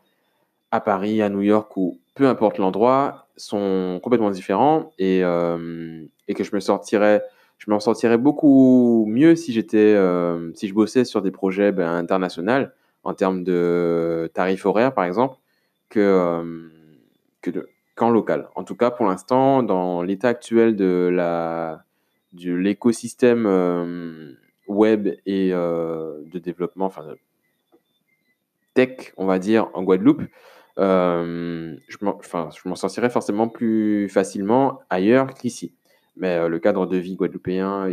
à 0.71 0.81
Paris, 0.81 1.23
à 1.23 1.29
New 1.29 1.43
York 1.43 1.77
ou 1.77 1.99
peu 2.15 2.27
importe 2.27 2.59
l'endroit, 2.59 3.29
sont 3.37 4.01
complètement 4.03 4.31
différents. 4.31 4.93
Et, 4.99 5.23
euh, 5.23 6.05
que 6.35 6.45
je 6.45 6.55
me 6.55 6.61
sortirais, 6.61 7.23
je 7.59 7.71
m'en 7.71 7.81
sortirais 7.81 8.19
beaucoup 8.19 9.07
mieux 9.09 9.37
si 9.37 9.53
j'étais, 9.53 9.79
euh, 9.79 10.53
si 10.55 10.69
je 10.69 10.75
bossais 10.75 11.05
sur 11.05 11.23
des 11.23 11.31
projets 11.31 11.73
ben, 11.73 11.89
internationaux 11.95 12.67
en 13.05 13.15
termes 13.15 13.45
de 13.45 14.31
tarifs 14.35 14.67
horaires, 14.67 14.93
par 14.93 15.05
exemple, 15.05 15.37
que, 15.97 17.51
euh, 17.53 17.63
qu'en 17.95 18.11
local. 18.11 18.49
En 18.55 18.65
tout 18.65 18.77
cas, 18.77 18.91
pour 18.91 19.07
l'instant, 19.07 19.63
dans 19.63 20.03
l'état 20.03 20.29
actuel 20.29 20.77
de 20.77 21.79
l'écosystème 22.35 23.47
web 24.67 25.09
et 25.25 25.51
de 25.51 26.39
développement, 26.39 26.87
enfin, 26.87 27.07
tech, 28.75 29.15
on 29.17 29.27
va 29.27 29.39
dire, 29.39 29.71
en 29.73 29.83
Guadeloupe, 29.83 30.23
euh, 30.79 31.75
je 31.89 32.69
m'en 32.69 32.75
sortirais 32.75 33.09
forcément 33.09 33.49
plus 33.49 34.11
facilement 34.11 34.81
ailleurs 34.91 35.33
qu'ici. 35.33 35.75
Mais 36.17 36.37
euh, 36.37 36.49
le 36.49 36.59
cadre 36.59 36.87
de 36.87 36.97
vie 36.97 37.17
guadeloupéen 37.17 37.89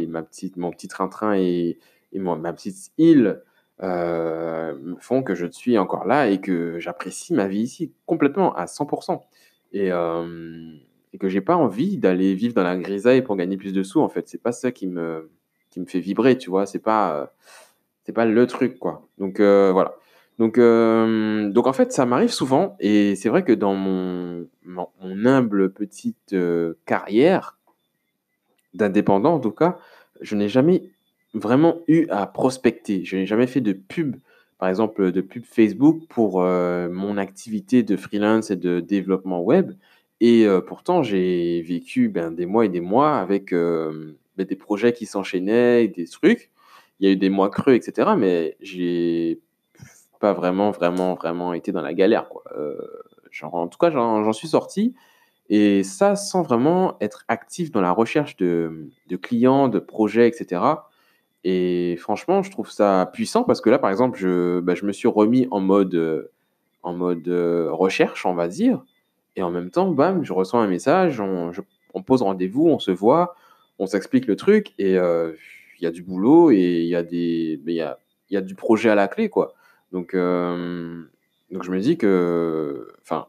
mon 0.57 0.71
petit 0.71 0.87
train-train 0.87 1.35
et, 1.35 1.77
et 2.11 2.19
ma 2.19 2.53
petite 2.53 2.91
île 2.97 3.41
euh, 3.81 4.75
font 4.99 5.23
que 5.23 5.35
je 5.35 5.47
suis 5.47 5.77
encore 5.77 6.05
là 6.05 6.29
et 6.29 6.39
que 6.39 6.79
j'apprécie 6.79 7.33
ma 7.33 7.47
vie 7.47 7.61
ici 7.61 7.91
complètement 8.05 8.53
à 8.55 8.65
100%. 8.65 9.21
Et, 9.73 9.87
et 9.87 11.17
que 11.17 11.29
j'ai 11.29 11.41
pas 11.41 11.55
envie 11.55 11.97
d'aller 11.97 12.35
vivre 12.35 12.53
dans 12.53 12.63
la 12.63 12.77
grisaille 12.77 13.23
pour 13.23 13.35
gagner 13.35 13.57
plus 13.57 13.73
de 13.73 13.81
sous. 13.81 14.01
En 14.01 14.09
fait, 14.09 14.29
c'est 14.29 14.41
pas 14.41 14.51
ça 14.51 14.71
qui 14.71 14.85
me, 14.85 15.31
qui 15.71 15.79
me 15.79 15.85
fait 15.85 15.99
vibrer, 15.99 16.37
tu 16.37 16.51
vois. 16.51 16.67
C'est 16.67 16.79
pas, 16.79 17.33
c'est 18.03 18.13
pas 18.13 18.25
le 18.25 18.45
truc, 18.45 18.77
quoi. 18.77 19.07
Donc 19.17 19.39
voilà. 19.39 19.95
Donc, 20.39 20.57
euh, 20.57 21.49
donc 21.49 21.67
en 21.67 21.73
fait, 21.73 21.91
ça 21.91 22.05
m'arrive 22.05 22.31
souvent, 22.31 22.75
et 22.79 23.15
c'est 23.15 23.29
vrai 23.29 23.43
que 23.43 23.53
dans 23.53 23.75
mon, 23.75 24.47
humble 25.25 25.71
petite 25.71 26.33
euh, 26.33 26.73
carrière 26.85 27.57
d'indépendant, 28.73 29.35
en 29.35 29.39
tout 29.39 29.51
cas, 29.51 29.77
je 30.21 30.35
n'ai 30.35 30.49
jamais 30.49 30.89
vraiment 31.33 31.79
eu 31.87 32.07
à 32.09 32.25
prospecter. 32.27 33.03
Je 33.05 33.17
n'ai 33.17 33.25
jamais 33.25 33.47
fait 33.47 33.61
de 33.61 33.73
pub, 33.73 34.17
par 34.57 34.69
exemple, 34.69 35.11
de 35.11 35.21
pub 35.21 35.43
Facebook 35.45 36.07
pour 36.09 36.41
euh, 36.41 36.89
mon 36.89 37.17
activité 37.17 37.83
de 37.83 37.95
freelance 37.95 38.51
et 38.51 38.55
de 38.55 38.79
développement 38.79 39.41
web. 39.41 39.73
Et 40.21 40.47
pourtant, 40.67 41.03
j'ai 41.03 41.61
vécu 41.63 42.07
ben, 42.07 42.31
des 42.31 42.45
mois 42.45 42.63
et 42.63 42.69
des 42.69 42.79
mois 42.79 43.17
avec 43.17 43.51
ben, 43.51 44.15
des 44.37 44.55
projets 44.55 44.93
qui 44.93 45.05
s'enchaînaient, 45.05 45.89
des 45.89 46.07
trucs. 46.07 46.49
Il 46.99 47.07
y 47.07 47.09
a 47.09 47.13
eu 47.13 47.17
des 47.17 47.29
mois 47.29 47.49
creux, 47.49 47.73
etc. 47.73 48.11
Mais 48.17 48.55
j'ai 48.61 49.41
pas 50.23 50.31
vraiment, 50.31 50.71
vraiment, 50.71 51.15
vraiment 51.15 51.53
été 51.53 51.73
dans 51.73 51.81
la 51.81 51.93
galère. 51.93 52.29
Euh, 52.55 52.77
en 53.41 53.67
tout 53.67 53.77
cas, 53.77 53.89
j'en 53.89 54.31
suis 54.31 54.47
sorti. 54.47 54.95
Et 55.49 55.83
ça, 55.83 56.15
sans 56.15 56.43
vraiment 56.43 56.95
être 57.01 57.25
actif 57.27 57.71
dans 57.71 57.81
la 57.81 57.91
recherche 57.91 58.37
de, 58.37 58.89
clients, 59.21 59.67
de 59.67 59.79
projets, 59.79 60.29
etc. 60.29 60.61
Et 61.43 61.97
franchement, 61.99 62.41
je 62.41 62.51
trouve 62.51 62.71
ça 62.71 63.09
puissant 63.11 63.43
parce 63.43 63.59
que 63.61 63.69
là, 63.69 63.79
par 63.79 63.89
exemple, 63.89 64.17
je, 64.17 64.59
bah, 64.61 64.73
me 64.81 64.91
suis 64.93 65.07
remis 65.07 65.47
en 65.51 65.59
mode, 65.59 66.29
en 66.83 66.93
mode 66.93 67.27
euh, 67.27 67.69
recherche, 67.71 68.25
on 68.25 68.35
va 68.35 68.47
dire. 68.47 68.83
Et 69.35 69.41
en 69.41 69.49
même 69.49 69.71
temps, 69.71 69.89
bam, 69.89 70.23
je 70.23 70.33
reçois 70.33 70.61
un 70.61 70.67
message, 70.67 71.19
on, 71.19 71.51
pose 72.05 72.21
rendez-vous, 72.21 72.67
on 72.67 72.79
se 72.79 72.91
voit, 72.91 73.35
on 73.79 73.87
s'explique 73.87 74.27
le 74.27 74.35
truc. 74.35 74.73
Et 74.77 74.97
euh, 74.97 75.33
il 75.79 75.83
y 75.83 75.87
a 75.87 75.91
du 75.91 76.03
boulot 76.03 76.51
et 76.51 76.81
il 76.81 76.87
y, 76.87 76.95
a 76.95 77.03
y, 78.29 78.37
a, 78.37 78.41
du 78.41 78.55
projet 78.55 78.89
à 78.89 78.95
la 78.95 79.07
clé, 79.07 79.29
quoi. 79.29 79.53
Donc, 79.91 80.13
euh, 80.13 81.03
donc 81.51 81.63
je 81.63 81.71
me 81.71 81.79
dis 81.79 81.97
que, 81.97 82.93
enfin, 83.01 83.27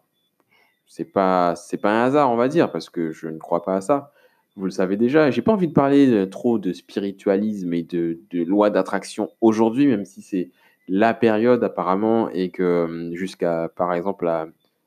c'est 0.87 1.11
pas, 1.11 1.57
c'est 1.57 1.79
pas 1.79 1.91
un 1.91 2.05
hasard, 2.05 2.31
on 2.31 2.37
va 2.37 2.49
dire, 2.49 2.71
parce 2.71 2.91
que 2.91 3.13
je 3.13 3.29
ne 3.29 3.39
crois 3.39 3.63
pas 3.63 3.77
à 3.77 3.81
ça. 3.81 4.13
Vous 4.57 4.67
le 4.67 4.71
savez 4.71 4.97
déjà. 4.97 5.31
J'ai 5.31 5.43
pas 5.43 5.53
envie 5.53 5.69
de 5.69 5.73
parler 5.73 6.29
trop 6.31 6.59
de 6.59 6.73
spiritualisme 6.73 7.73
et 7.75 7.83
de, 7.83 8.21
de 8.31 8.45
loi 8.45 8.71
d'attraction 8.71 9.31
aujourd'hui, 9.41 9.87
même 9.87 10.05
si 10.05 10.23
c'est 10.23 10.51
la 10.89 11.15
période 11.15 11.65
apparemment 11.65 12.29
et 12.31 12.51
que 12.51 12.63
euh, 12.63 13.15
jusqu'à, 13.15 13.71
par 13.75 13.93
exemple, 13.95 14.27
à, 14.29 14.47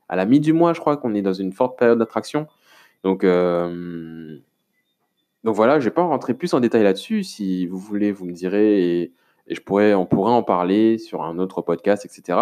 la 0.09 0.25
mi 0.25 0.39
du 0.39 0.53
mois, 0.53 0.73
je 0.73 0.79
crois 0.79 0.97
qu'on 0.97 1.15
est 1.15 1.21
dans 1.21 1.33
une 1.33 1.51
forte 1.51 1.77
période 1.77 1.99
d'attraction. 1.99 2.47
Donc, 3.03 3.23
euh, 3.23 4.37
donc 5.43 5.55
voilà, 5.55 5.79
je 5.79 5.85
vais 5.85 5.93
pas 5.93 6.03
rentrer 6.03 6.33
plus 6.33 6.53
en 6.53 6.59
détail 6.59 6.83
là-dessus. 6.83 7.23
Si 7.23 7.67
vous 7.67 7.77
voulez, 7.77 8.11
vous 8.11 8.25
me 8.25 8.33
direz. 8.33 9.01
Et, 9.01 9.13
je 9.49 9.61
pourrais, 9.61 9.93
on 9.93 10.05
pourrait 10.05 10.33
en 10.33 10.43
parler 10.43 10.97
sur 10.97 11.23
un 11.23 11.39
autre 11.39 11.61
podcast, 11.61 12.03
etc. 12.05 12.39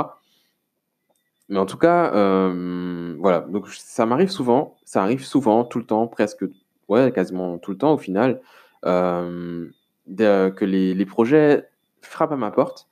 Mais 1.50 1.60
en 1.60 1.68
tout 1.68 1.78
cas, 1.78 2.12
euh, 2.16 3.16
voilà. 3.20 3.42
Donc 3.42 3.68
ça 3.70 4.08
m'arrive 4.08 4.30
souvent, 4.30 4.76
ça 4.86 5.04
arrive 5.04 5.24
souvent, 5.24 5.64
tout 5.64 5.78
le 5.78 5.86
temps, 5.86 6.08
presque, 6.08 6.46
ouais, 6.90 7.12
quasiment 7.12 7.58
tout 7.58 7.72
le 7.72 7.78
temps 7.78 7.94
au 7.94 7.98
final, 7.98 8.42
euh, 8.86 9.70
que 10.08 10.66
les, 10.66 11.06
projets 11.06 11.68
frappent 12.02 12.32
à 12.32 12.38
ma 12.38 12.52
porte. 12.52 12.88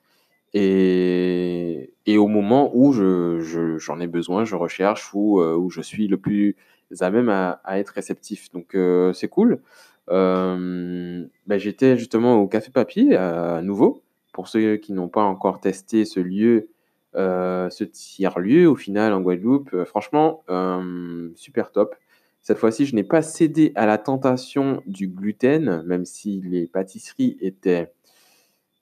Et, 0.54 1.92
et 2.06 2.16
au 2.16 2.28
moment 2.28 2.70
où 2.74 2.92
j'en 2.92 3.40
je, 3.40 3.78
j'en 3.78 4.00
ai 4.00 4.06
besoin, 4.06 4.44
je 4.44 4.54
recherche, 4.54 5.10
ou 5.14 5.40
euh, 5.40 5.56
où 5.56 5.70
je 5.70 5.80
suis 5.80 6.06
le 6.08 6.16
plus 6.16 6.56
à 7.00 7.10
même 7.10 7.28
à, 7.28 7.60
être 7.78 7.90
réceptif. 7.90 8.50
Donc 8.52 8.74
euh, 8.74 9.12
c'est 9.12 9.28
cool. 9.28 9.60
Ben, 10.08 11.28
J'étais 11.48 11.96
justement 11.96 12.36
au 12.36 12.46
Café 12.46 12.70
Papier 12.70 13.16
à 13.16 13.62
nouveau 13.62 14.02
pour 14.32 14.48
ceux 14.48 14.76
qui 14.76 14.92
n'ont 14.92 15.08
pas 15.08 15.22
encore 15.22 15.60
testé 15.60 16.04
ce 16.04 16.20
lieu, 16.20 16.68
ce 17.14 17.84
tiers-lieu 17.84 18.68
au 18.68 18.76
final 18.76 19.12
en 19.12 19.20
Guadeloupe, 19.20 19.84
franchement, 19.84 20.44
super 21.36 21.72
top. 21.72 21.96
Cette 22.44 22.58
fois-ci, 22.58 22.84
je 22.84 22.94
n'ai 22.94 23.04
pas 23.04 23.22
cédé 23.22 23.72
à 23.74 23.86
la 23.86 23.96
tentation 23.96 24.82
du 24.86 25.08
gluten, 25.08 25.82
même 25.86 26.04
si 26.04 26.42
les 26.44 26.66
pâtisseries 26.66 27.38
étaient... 27.40 27.90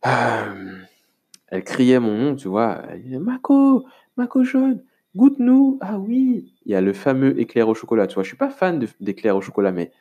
elles 0.02 1.64
criaient 1.64 2.00
mon 2.00 2.18
nom, 2.18 2.34
tu 2.34 2.48
vois. 2.48 2.82
Mako, 3.08 3.84
Mako 4.16 4.42
jaune, 4.42 4.82
goûte-nous. 5.14 5.78
Ah 5.80 6.00
oui, 6.00 6.52
il 6.66 6.72
y 6.72 6.74
a 6.74 6.80
le 6.80 6.92
fameux 6.92 7.38
éclair 7.38 7.68
au 7.68 7.74
chocolat. 7.74 8.08
Tu 8.08 8.14
vois, 8.14 8.24
je 8.24 8.28
suis 8.28 8.36
pas 8.36 8.50
fan 8.50 8.84
d'éclair 9.00 9.36
au 9.36 9.40
chocolat, 9.40 9.70
mais 9.70 9.92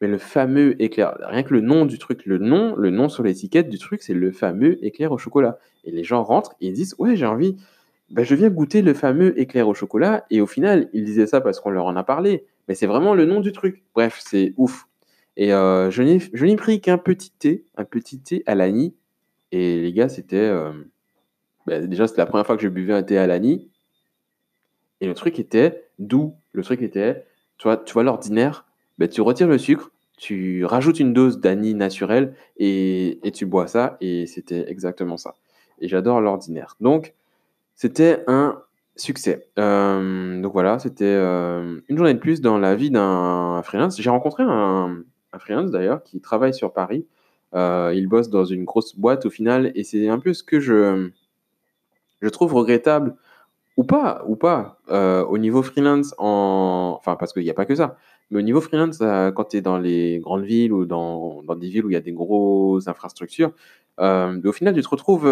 mais 0.00 0.08
le 0.08 0.18
fameux 0.18 0.74
éclair, 0.82 1.16
rien 1.20 1.44
que 1.44 1.54
le 1.54 1.60
nom 1.60 1.86
du 1.86 1.98
truc, 1.98 2.26
le 2.26 2.38
nom, 2.38 2.74
le 2.74 2.90
nom 2.90 3.08
sur 3.08 3.22
l'étiquette 3.22 3.68
du 3.68 3.78
truc, 3.78 4.02
c'est 4.02 4.12
le 4.12 4.32
fameux 4.32 4.84
éclair 4.84 5.12
au 5.12 5.18
chocolat. 5.18 5.58
Et 5.84 5.92
les 5.92 6.02
gens 6.02 6.24
rentrent 6.24 6.56
et 6.60 6.66
ils 6.66 6.72
disent 6.72 6.96
Ouais, 6.98 7.14
j'ai 7.14 7.26
envie, 7.26 7.56
ben, 8.10 8.24
je 8.24 8.34
viens 8.34 8.50
goûter 8.50 8.82
le 8.82 8.92
fameux 8.92 9.38
éclair 9.40 9.68
au 9.68 9.74
chocolat. 9.74 10.26
Et 10.30 10.40
au 10.40 10.48
final, 10.48 10.90
ils 10.92 11.04
disaient 11.04 11.28
ça 11.28 11.40
parce 11.40 11.60
qu'on 11.60 11.70
leur 11.70 11.86
en 11.86 11.94
a 11.94 12.02
parlé. 12.02 12.44
Mais 12.68 12.74
c'est 12.74 12.86
vraiment 12.86 13.14
le 13.14 13.26
nom 13.26 13.40
du 13.40 13.52
truc. 13.52 13.82
Bref, 13.94 14.20
c'est 14.24 14.54
ouf. 14.56 14.86
Et 15.36 15.52
euh, 15.52 15.90
je 15.90 16.02
n'ai 16.44 16.56
pris 16.56 16.80
qu'un 16.80 16.98
petit 16.98 17.30
thé, 17.30 17.64
un 17.76 17.84
petit 17.84 18.20
thé 18.20 18.42
à 18.46 18.54
l'ani. 18.54 18.94
Et 19.52 19.80
les 19.80 19.92
gars, 19.92 20.08
c'était. 20.08 20.36
Euh, 20.36 20.72
ben, 21.66 21.86
déjà, 21.86 22.06
c'était 22.06 22.22
la 22.22 22.26
première 22.26 22.46
fois 22.46 22.56
que 22.56 22.62
je 22.62 22.68
buvais 22.68 22.92
un 22.92 23.02
thé 23.02 23.18
à 23.18 23.26
l'ani. 23.26 23.70
Et 25.00 25.06
le 25.06 25.14
truc 25.14 25.38
était 25.38 25.88
doux. 25.98 26.34
Le 26.52 26.62
truc 26.62 26.82
était, 26.82 27.24
tu 27.58 27.64
vois, 27.64 27.76
tu 27.76 27.92
vois 27.92 28.04
l'ordinaire, 28.04 28.66
ben, 28.98 29.08
tu 29.08 29.20
retires 29.20 29.48
le 29.48 29.58
sucre, 29.58 29.90
tu 30.16 30.64
rajoutes 30.64 31.00
une 31.00 31.12
dose 31.12 31.40
d'Annie 31.40 31.74
naturelle 31.74 32.34
et, 32.56 33.18
et, 33.26 33.32
tu 33.32 33.44
bois 33.44 33.66
ça. 33.66 33.96
Et 34.00 34.26
c'était 34.26 34.70
exactement 34.70 35.16
ça. 35.16 35.34
Et 35.80 35.88
j'adore 35.88 36.20
l'ordinaire. 36.20 36.76
Donc, 36.80 37.14
c'était 37.74 38.22
un 38.28 38.62
succès. 38.96 39.48
Euh, 39.58 40.40
donc 40.40 40.52
voilà, 40.52 40.78
c'était 40.78 41.04
euh, 41.04 41.80
une 41.88 41.96
journée 41.96 42.14
de 42.14 42.18
plus 42.18 42.40
dans 42.40 42.58
la 42.58 42.74
vie 42.74 42.90
d'un 42.90 43.60
freelance. 43.64 44.00
J'ai 44.00 44.10
rencontré 44.10 44.44
un, 44.46 45.02
freelance 45.38 45.70
d'ailleurs 45.70 46.02
qui 46.02 46.20
travaille 46.20 46.54
sur 46.54 46.72
Paris. 46.72 47.06
Euh, 47.54 47.92
il 47.94 48.06
bosse 48.06 48.30
dans 48.30 48.44
une 48.44 48.64
grosse 48.64 48.96
boîte 48.96 49.26
au 49.26 49.30
final. 49.30 49.72
Et 49.74 49.84
c'est 49.84 50.08
un 50.08 50.18
peu 50.18 50.32
ce 50.32 50.42
que 50.42 50.60
je, 50.60 51.10
je 52.20 52.28
trouve 52.28 52.54
regrettable 52.54 53.16
ou 53.76 53.82
pas, 53.82 54.22
ou 54.28 54.36
pas, 54.36 54.78
au 55.28 55.36
niveau 55.36 55.60
freelance, 55.60 56.14
en... 56.18 56.94
enfin, 56.96 57.16
parce 57.16 57.32
qu'il 57.32 57.42
n'y 57.42 57.50
a 57.50 57.54
pas 57.54 57.64
que 57.64 57.74
ça, 57.74 57.96
mais 58.30 58.38
au 58.38 58.42
niveau 58.42 58.60
freelance, 58.60 58.98
quand 58.98 59.44
tu 59.50 59.56
es 59.56 59.62
dans 59.62 59.78
les 59.78 60.20
grandes 60.20 60.44
villes 60.44 60.72
ou 60.72 60.84
dans, 60.84 61.42
dans, 61.42 61.56
des 61.56 61.68
villes 61.68 61.84
où 61.84 61.90
il 61.90 61.94
y 61.94 61.96
a 61.96 62.00
des 62.00 62.12
grosses 62.12 62.86
infrastructures, 62.86 63.50
au 63.98 64.52
final, 64.52 64.74
tu 64.76 64.80
te 64.80 64.88
retrouves 64.88 65.26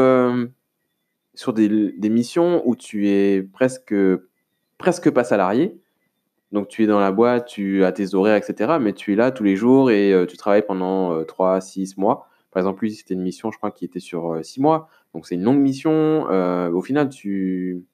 sur 1.35 1.53
des, 1.53 1.69
missions 2.11 2.63
où 2.67 2.77
tu 2.77 3.09
es 3.09 3.43
presque, 3.43 3.95
presque 4.79 5.11
pas 5.11 5.25
salarié. 5.25 5.79
Donc, 6.53 6.69
tu 6.69 6.85
es 6.85 6.87
dans 6.87 7.01
la 7.01 7.13
boîte, 7.13 7.47
tu 7.47 7.85
as 7.85 7.93
tes 7.93 8.15
horaires, 8.15 8.37
etc. 8.37 8.79
Mais 8.81 8.93
tu 8.93 9.13
es 9.13 9.17
là 9.17 9.31
tous 9.31 9.45
les 9.45 9.57
jours 9.57 9.91
et 9.91 10.13
euh, 10.13 10.27
tu 10.27 10.37
travailles 10.37 10.67
pendant 10.67 11.25
3, 11.25 11.61
6 11.61 11.97
mois. 11.97 12.29
Par 12.51 12.61
exemple, 12.61 12.85
lui, 12.85 12.93
c'était 12.93 13.15
une 13.15 13.23
mission, 13.23 13.51
je 13.51 13.57
crois, 13.57 13.71
qui 13.71 13.87
était 13.87 14.01
sur 14.01 14.45
6 14.45 14.61
mois. 14.61 14.89
Donc, 15.15 15.27
c'est 15.27 15.37
une 15.37 15.43
longue 15.45 15.61
mission. 15.61 16.27
au 16.29 16.83
final, 16.83 17.09
tu 17.09 17.85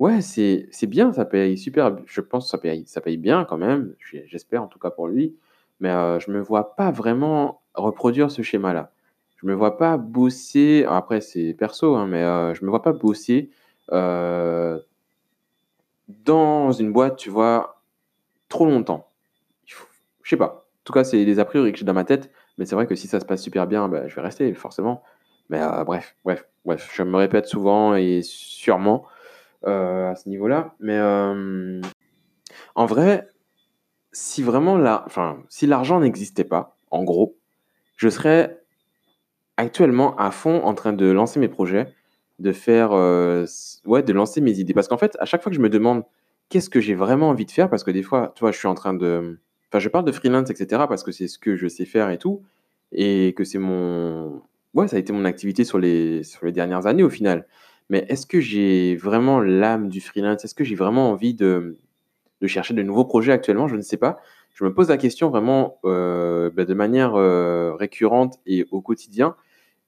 Ouais, 0.00 0.20
c'est 0.22 0.86
bien, 0.86 1.12
ça 1.12 1.24
paye 1.24 1.56
super 1.56 1.96
je 2.06 2.20
pense 2.20 2.44
que 2.46 2.50
ça 2.50 2.58
paye 2.58 2.84
ça 2.86 3.00
paye 3.00 3.16
bien 3.16 3.44
quand 3.44 3.56
même, 3.56 3.94
j'espère 4.26 4.62
en 4.62 4.66
tout 4.66 4.80
cas 4.80 4.90
pour 4.90 5.06
lui, 5.06 5.36
mais 5.78 5.90
heu, 5.90 6.18
je 6.18 6.32
me 6.32 6.40
vois 6.40 6.74
pas 6.74 6.90
vraiment 6.90 7.62
reproduire 7.74 8.30
ce 8.30 8.42
schéma-là. 8.42 8.92
Je 9.44 9.48
me 9.48 9.54
vois 9.54 9.76
pas 9.76 9.98
bosser 9.98 10.86
après 10.88 11.20
c'est 11.20 11.52
perso, 11.54 11.94
hein, 11.96 12.06
mais 12.06 12.22
heu, 12.24 12.54
je 12.54 12.64
me 12.64 12.70
vois 12.70 12.82
pas 12.82 12.92
bosser, 12.92 13.50
heu 13.92 14.82
dans 16.08 16.72
une 16.72 16.92
boîte, 16.92 17.16
tu 17.16 17.30
vois, 17.30 17.82
trop 18.48 18.66
longtemps. 18.66 19.10
Je 20.22 20.30
sais 20.30 20.36
pas. 20.36 20.66
En 20.80 20.84
tout 20.84 20.92
cas, 20.92 21.04
c'est 21.04 21.24
des 21.24 21.38
a 21.38 21.44
priori 21.44 21.72
que 21.72 21.78
j'ai 21.78 21.84
dans 21.84 21.94
ma 21.94 22.04
tête. 22.04 22.30
Mais 22.58 22.66
c'est 22.66 22.74
vrai 22.74 22.86
que 22.86 22.94
si 22.94 23.06
ça 23.08 23.20
se 23.20 23.24
passe 23.26 23.42
super 23.42 23.66
bien, 23.66 23.88
bah, 23.88 24.06
je 24.08 24.14
vais 24.14 24.22
rester, 24.22 24.52
forcément. 24.54 25.02
Mais 25.50 25.60
euh, 25.60 25.84
bref, 25.84 26.16
bref, 26.24 26.46
bref. 26.64 26.90
Je 26.94 27.02
me 27.02 27.16
répète 27.16 27.46
souvent 27.46 27.94
et 27.94 28.20
sûrement 28.22 29.06
euh, 29.66 30.10
à 30.10 30.16
ce 30.16 30.28
niveau-là. 30.28 30.74
Mais 30.80 30.98
euh, 30.98 31.80
en 32.74 32.86
vrai, 32.86 33.28
si 34.12 34.42
vraiment 34.42 34.78
la, 34.78 35.04
enfin, 35.06 35.42
si 35.48 35.66
l'argent 35.66 36.00
n'existait 36.00 36.44
pas, 36.44 36.76
en 36.90 37.04
gros, 37.04 37.36
je 37.96 38.08
serais 38.08 38.63
actuellement 39.56 40.16
à 40.16 40.30
fond 40.30 40.62
en 40.62 40.74
train 40.74 40.92
de 40.92 41.06
lancer 41.10 41.40
mes 41.40 41.48
projets, 41.48 41.92
de 42.38 42.52
faire, 42.52 42.92
ouais, 43.86 44.02
de 44.02 44.12
lancer 44.12 44.40
mes 44.40 44.58
idées. 44.58 44.74
Parce 44.74 44.88
qu'en 44.88 44.98
fait, 44.98 45.16
à 45.20 45.24
chaque 45.24 45.42
fois 45.42 45.50
que 45.50 45.56
je 45.56 45.62
me 45.62 45.68
demande 45.68 46.04
qu'est-ce 46.48 46.70
que 46.70 46.80
j'ai 46.80 46.94
vraiment 46.94 47.28
envie 47.30 47.46
de 47.46 47.50
faire, 47.50 47.70
parce 47.70 47.84
que 47.84 47.90
des 47.90 48.02
fois, 48.02 48.32
tu 48.34 48.40
vois, 48.40 48.52
je 48.52 48.58
suis 48.58 48.68
en 48.68 48.74
train 48.74 48.94
de, 48.94 49.38
enfin, 49.70 49.78
je 49.78 49.88
parle 49.88 50.04
de 50.04 50.12
freelance, 50.12 50.50
etc., 50.50 50.82
parce 50.88 51.02
que 51.02 51.12
c'est 51.12 51.28
ce 51.28 51.38
que 51.38 51.56
je 51.56 51.68
sais 51.68 51.84
faire 51.84 52.10
et 52.10 52.18
tout, 52.18 52.42
et 52.92 53.34
que 53.36 53.44
c'est 53.44 53.58
mon, 53.58 54.42
ouais, 54.74 54.88
ça 54.88 54.96
a 54.96 54.98
été 54.98 55.12
mon 55.12 55.24
activité 55.24 55.64
sur 55.64 55.78
les, 55.78 56.22
sur 56.22 56.44
les 56.46 56.52
dernières 56.52 56.86
années 56.86 57.02
au 57.02 57.10
final. 57.10 57.46
Mais 57.90 58.04
est-ce 58.08 58.26
que 58.26 58.40
j'ai 58.40 58.96
vraiment 58.96 59.40
l'âme 59.40 59.88
du 59.88 60.00
freelance? 60.00 60.44
Est-ce 60.44 60.54
que 60.54 60.64
j'ai 60.64 60.74
vraiment 60.74 61.10
envie 61.10 61.34
de, 61.34 61.76
de 62.40 62.46
chercher 62.46 62.74
de 62.74 62.82
nouveaux 62.82 63.04
projets 63.04 63.32
actuellement? 63.32 63.68
Je 63.68 63.76
ne 63.76 63.82
sais 63.82 63.96
pas. 63.98 64.20
Je 64.54 64.64
me 64.64 64.72
pose 64.72 64.88
la 64.88 64.96
question 64.96 65.30
vraiment 65.30 65.78
euh, 65.84 66.50
bah, 66.50 66.64
de 66.64 66.74
manière 66.74 67.14
euh, 67.16 67.74
récurrente 67.74 68.38
et 68.46 68.66
au 68.70 68.80
quotidien. 68.80 69.36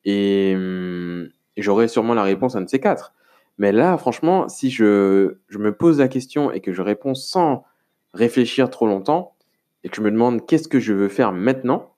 Et, 0.05 0.53
hum, 0.57 1.29
j'aurai 1.57 1.89
sûrement 1.89 2.15
la 2.15 2.23
réponse 2.23 2.57
à 2.57 2.59
un 2.59 2.63
de 2.63 2.69
ces 2.69 2.81
quatre. 2.81 3.15
Mais 3.59 3.73
là, 3.73 3.97
franchement, 3.97 4.49
si 4.49 4.71
je, 4.71 5.37
je 5.49 5.59
me 5.59 5.73
pose 5.73 5.99
la 5.99 6.09
question 6.09 6.53
et 6.53 6.61
que 6.61 6.73
je 6.73 6.83
réponds 6.83 7.15
sans 7.15 7.65
réfléchir 8.13 8.69
trop 8.69 8.87
longtemps, 8.87 9.37
et 9.85 9.89
que 9.89 9.97
je 9.97 10.03
me 10.03 10.11
demande 10.11 10.45
qu'est-ce 10.47 10.69
que 10.69 10.81
je 10.81 10.93
veux 10.93 11.09
faire 11.09 11.33
maintenant, 11.33 11.95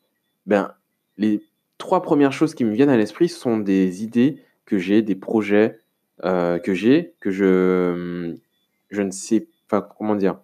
ben, 0.46 0.74
les 1.16 1.42
trois 1.78 2.02
premières 2.02 2.32
choses 2.32 2.54
qui 2.54 2.64
me 2.64 2.74
viennent 2.74 2.90
à 2.90 2.96
l'esprit 2.98 3.30
sont 3.30 3.56
des 3.56 4.04
idées 4.04 4.42
que 4.66 4.78
j'ai, 4.78 5.00
des 5.00 5.14
projets 5.14 5.78
euh, 6.24 6.58
que 6.58 6.74
j'ai, 6.74 7.14
que 7.20 7.30
je, 7.30 8.36
je 8.90 9.02
ne 9.02 9.10
sais 9.10 9.48
pas, 9.68 9.80
comment 9.80 10.16
dire, 10.16 10.38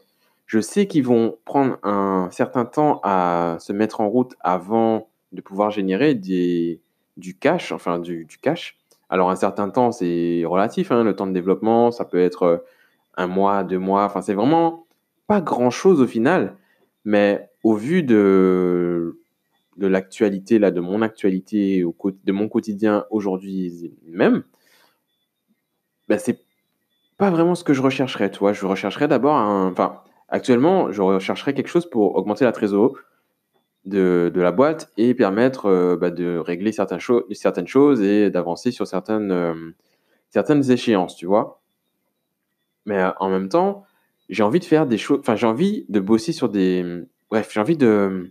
je 0.54 0.60
sais 0.60 0.86
qu'ils 0.86 1.02
vont 1.02 1.36
prendre 1.44 1.78
un 1.82 2.28
certain 2.30 2.64
temps 2.64 3.00
à 3.02 3.56
se 3.58 3.72
mettre 3.72 4.00
en 4.00 4.08
route 4.08 4.36
avant 4.38 5.08
de 5.32 5.40
pouvoir 5.40 5.72
générer 5.72 6.14
du 6.14 6.78
cash, 7.40 7.72
enfin 7.72 7.98
du, 7.98 8.28
cash. 8.40 8.78
Alors 9.08 9.30
un 9.30 9.34
certain 9.34 9.68
temps, 9.68 9.90
c'est 9.90 10.44
relatif, 10.46 10.92
hein, 10.92 11.02
le 11.02 11.16
temps 11.16 11.26
de 11.26 11.32
développement, 11.32 11.90
ça 11.90 12.04
peut 12.04 12.20
être 12.20 12.64
un 13.16 13.26
mois, 13.26 13.64
deux 13.64 13.80
mois, 13.80 14.04
enfin 14.04 14.22
c'est 14.22 14.34
vraiment 14.34 14.86
pas 15.26 15.40
grand-chose 15.40 16.00
au 16.00 16.06
final, 16.06 16.56
mais 17.04 17.50
au 17.64 17.74
vu 17.74 18.04
de, 18.04 19.18
de 19.76 19.88
l'actualité, 19.88 20.60
là, 20.60 20.70
de 20.70 20.80
mon 20.80 21.02
actualité, 21.02 21.82
de 21.82 22.32
mon 22.32 22.48
quotidien 22.48 23.06
aujourd'hui 23.10 23.92
même, 24.06 24.44
ben, 26.06 26.16
c'est 26.20 26.38
pas 27.16 27.30
vraiment 27.30 27.56
ce 27.56 27.64
que 27.64 27.74
je 27.74 27.82
rechercherais, 27.82 28.30
toi. 28.30 28.52
Je 28.52 28.66
rechercherais 28.66 29.08
d'abord 29.08 29.34
un. 29.34 29.72
Enfin, 29.72 30.04
actuellement, 30.28 30.92
je 30.92 31.02
rechercherais 31.02 31.54
quelque 31.54 31.68
chose 31.68 31.88
pour 31.88 32.16
augmenter 32.16 32.44
la 32.44 32.52
trésorerie 32.52 32.94
de, 33.84 34.32
la 34.34 34.52
boîte 34.52 34.90
et 34.96 35.14
permettre 35.14 35.66
euh, 35.66 35.96
bah, 35.96 36.10
de 36.10 36.38
régler 36.38 36.72
certaines, 36.72 37.00
choses 37.00 37.24
certaines 37.32 37.66
choses 37.66 38.00
et 38.00 38.30
d'avancer 38.30 38.70
sur 38.70 38.86
certaines, 38.86 39.30
euh, 39.30 39.72
certaines 40.30 40.70
échéances, 40.70 41.16
tu 41.16 41.26
vois. 41.26 41.60
Mais 42.86 42.98
euh, 42.98 43.10
en 43.20 43.28
même 43.28 43.48
temps, 43.48 43.84
j'ai 44.28 44.42
envie 44.42 44.60
de 44.60 44.64
faire 44.64 44.86
des 44.86 44.98
choses. 44.98 45.20
Enfin, 45.20 45.36
j'ai 45.36 45.46
envie 45.46 45.84
de 45.88 46.00
bosser 46.00 46.32
sur 46.32 46.48
des. 46.48 47.02
Bref, 47.30 47.50
j'ai 47.52 47.60
envie 47.60 47.76
de 47.76 48.30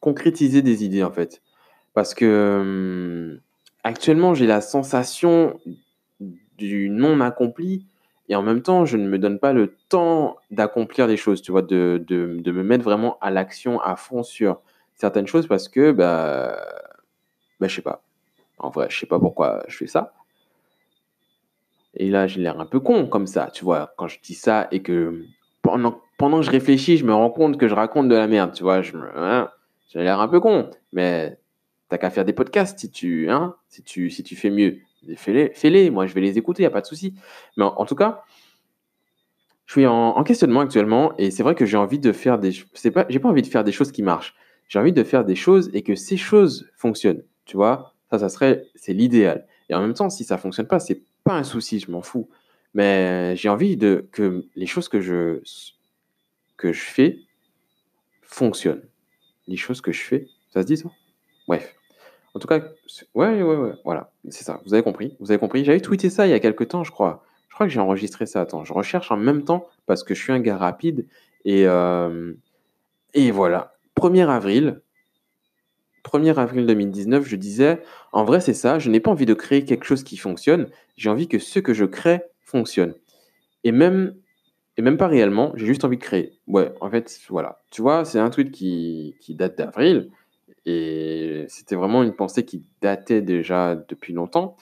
concrétiser 0.00 0.62
des 0.62 0.84
idées, 0.84 1.02
en 1.02 1.12
fait. 1.12 1.42
Parce 1.94 2.14
que 2.14 3.40
actuellement, 3.84 4.34
j'ai 4.34 4.46
la 4.46 4.60
sensation 4.60 5.58
du 6.58 6.90
non 6.90 7.20
accompli 7.20 7.86
et 8.32 8.34
en 8.34 8.40
même 8.40 8.62
temps, 8.62 8.86
je 8.86 8.96
ne 8.96 9.06
me 9.06 9.18
donne 9.18 9.38
pas 9.38 9.52
le 9.52 9.76
temps 9.90 10.38
d'accomplir 10.50 11.06
les 11.06 11.18
choses, 11.18 11.42
tu 11.42 11.52
vois, 11.52 11.60
de, 11.60 12.02
de, 12.08 12.50
me 12.50 12.62
mettre 12.62 12.82
vraiment 12.82 13.18
à 13.20 13.30
l'action 13.30 13.78
à 13.78 13.94
fond 13.94 14.22
sur 14.22 14.62
certaines 14.94 15.26
choses 15.26 15.46
parce 15.46 15.68
que, 15.68 15.92
bah, 15.92 16.56
bah 17.60 17.68
je 17.68 17.74
sais 17.74 17.82
pas. 17.82 18.02
En 18.56 18.70
vrai, 18.70 18.86
je 18.88 18.98
sais 18.98 19.04
pas 19.04 19.18
pourquoi 19.18 19.62
je 19.68 19.76
fais 19.76 19.86
ça. 19.86 20.14
Et 21.94 22.08
là, 22.08 22.26
j'ai 22.26 22.40
l'air 22.40 22.58
un 22.58 22.64
peu 22.64 22.80
con 22.80 23.06
comme 23.06 23.26
ça, 23.26 23.50
tu 23.52 23.66
vois, 23.66 23.92
quand 23.98 24.08
je 24.08 24.18
dis 24.22 24.32
ça 24.32 24.66
et 24.70 24.80
que 24.80 25.26
pendant, 25.60 26.00
pendant 26.16 26.38
que 26.38 26.46
je 26.46 26.50
réfléchis, 26.52 26.96
je 26.96 27.04
me 27.04 27.12
rends 27.12 27.28
compte 27.28 27.58
que 27.58 27.68
je 27.68 27.74
raconte 27.74 28.08
de 28.08 28.14
la 28.14 28.28
merde, 28.28 28.54
tu 28.54 28.62
vois, 28.62 28.80
je 28.80 28.96
me, 28.96 29.10
hein, 29.14 29.50
j'ai 29.90 30.02
l'air 30.02 30.20
un 30.20 30.28
peu 30.28 30.40
con, 30.40 30.70
mais 30.94 31.38
t'as 31.90 31.98
qu'à 31.98 32.08
faire 32.08 32.24
des 32.24 32.32
podcasts 32.32 32.78
si 32.78 32.90
tu, 32.90 33.28
hein, 33.28 33.56
si 33.68 33.82
tu, 33.82 34.08
si 34.08 34.22
tu 34.22 34.36
fais 34.36 34.48
mieux. 34.48 34.78
Fais-les, 35.16 35.50
fais-les, 35.54 35.90
moi 35.90 36.06
je 36.06 36.14
vais 36.14 36.20
les 36.20 36.38
écouter, 36.38 36.62
il 36.62 36.66
a 36.66 36.70
pas 36.70 36.80
de 36.80 36.86
souci. 36.86 37.14
Mais 37.56 37.64
en, 37.64 37.84
tout 37.84 37.94
cas, 37.96 38.24
je 39.66 39.72
suis 39.72 39.86
en, 39.86 40.16
en, 40.16 40.22
questionnement 40.24 40.60
actuellement 40.60 41.14
et 41.18 41.30
c'est 41.30 41.42
vrai 41.42 41.54
que 41.54 41.66
j'ai 41.66 41.76
envie 41.76 41.98
de 41.98 42.12
faire 42.12 42.38
des, 42.38 42.52
pas, 42.92 43.06
j'ai 43.08 43.18
pas 43.18 43.28
envie 43.28 43.42
de 43.42 43.46
faire 43.46 43.64
des 43.64 43.72
choses 43.72 43.92
qui 43.92 44.02
marchent 44.02 44.34
j'ai 44.72 44.78
envie 44.78 44.94
de 44.94 45.04
faire 45.04 45.26
des 45.26 45.34
choses 45.34 45.68
et 45.74 45.82
que 45.82 45.94
ces 45.94 46.16
choses 46.16 46.70
fonctionnent. 46.76 47.22
Tu 47.44 47.58
vois, 47.58 47.94
ça, 48.10 48.18
ça 48.18 48.30
serait, 48.30 48.64
c'est 48.74 48.94
l'idéal. 48.94 49.46
Et 49.68 49.74
en 49.74 49.82
même 49.82 49.92
temps, 49.92 50.08
si 50.08 50.24
ça 50.24 50.38
fonctionne 50.38 50.66
pas, 50.66 50.78
c'est 50.78 51.02
pas 51.24 51.34
un 51.34 51.44
souci, 51.44 51.78
je 51.78 51.90
m'en 51.90 52.00
fous. 52.00 52.30
Mais 52.72 53.36
j'ai 53.36 53.50
envie 53.50 53.76
de 53.76 54.08
que 54.12 54.46
les 54.56 54.64
choses 54.64 54.88
que 54.88 55.02
je 55.02 55.42
que 56.56 56.72
je 56.72 56.80
fais 56.80 57.18
fonctionnent. 58.22 58.88
Les 59.46 59.58
choses 59.58 59.82
que 59.82 59.92
je 59.92 60.00
fais, 60.00 60.26
ça 60.48 60.62
se 60.62 60.66
dit 60.66 60.78
ça? 60.78 60.90
Bref. 61.46 61.76
En 62.34 62.38
tout 62.38 62.48
cas, 62.48 62.60
ouais, 63.14 63.42
ouais, 63.42 63.56
ouais, 63.56 63.72
voilà, 63.84 64.10
c'est 64.30 64.44
ça. 64.44 64.60
Vous 64.64 64.72
avez 64.74 64.82
compris, 64.82 65.16
vous 65.20 65.30
avez 65.30 65.38
compris. 65.38 65.64
J'avais 65.64 65.80
tweeté 65.80 66.08
ça 66.08 66.26
il 66.26 66.30
y 66.30 66.34
a 66.34 66.40
quelques 66.40 66.68
temps, 66.68 66.82
je 66.84 66.90
crois. 66.90 67.24
Je 67.48 67.54
crois 67.54 67.66
que 67.66 67.72
j'ai 67.72 67.80
enregistré 67.80 68.24
ça. 68.24 68.40
Attends, 68.40 68.64
je 68.64 68.72
recherche 68.72 69.10
en 69.10 69.18
même 69.18 69.44
temps 69.44 69.66
parce 69.86 70.02
que 70.02 70.14
je 70.14 70.22
suis 70.22 70.32
un 70.32 70.40
gars 70.40 70.56
rapide 70.56 71.06
et 71.44 71.66
euh, 71.66 72.32
et 73.14 73.30
voilà. 73.30 73.74
1er 73.96 74.28
avril, 74.28 74.80
1er 76.04 76.38
avril 76.38 76.66
2019, 76.66 77.26
je 77.26 77.36
disais, 77.36 77.82
en 78.12 78.24
vrai, 78.24 78.40
c'est 78.40 78.54
ça, 78.54 78.78
je 78.78 78.90
n'ai 78.90 79.00
pas 79.00 79.10
envie 79.10 79.26
de 79.26 79.34
créer 79.34 79.64
quelque 79.64 79.84
chose 79.84 80.02
qui 80.02 80.16
fonctionne, 80.16 80.68
j'ai 80.96 81.10
envie 81.10 81.28
que 81.28 81.38
ce 81.38 81.58
que 81.58 81.74
je 81.74 81.84
crée 81.84 82.22
fonctionne. 82.40 82.94
Et 83.64 83.72
même, 83.72 84.16
et 84.76 84.82
même 84.82 84.96
pas 84.96 85.06
réellement, 85.06 85.52
j'ai 85.56 85.66
juste 85.66 85.84
envie 85.84 85.98
de 85.98 86.02
créer. 86.02 86.32
Ouais, 86.46 86.72
en 86.80 86.90
fait, 86.90 87.20
voilà. 87.28 87.62
Tu 87.70 87.82
vois, 87.82 88.04
c'est 88.04 88.18
un 88.18 88.30
tweet 88.30 88.50
qui, 88.50 89.16
qui 89.20 89.34
date 89.34 89.58
d'avril, 89.58 90.10
et 90.66 91.44
c'était 91.48 91.76
vraiment 91.76 92.02
une 92.02 92.14
pensée 92.14 92.44
qui 92.44 92.62
datait 92.80 93.22
déjà 93.22 93.76
depuis 93.76 94.12
longtemps. 94.12 94.56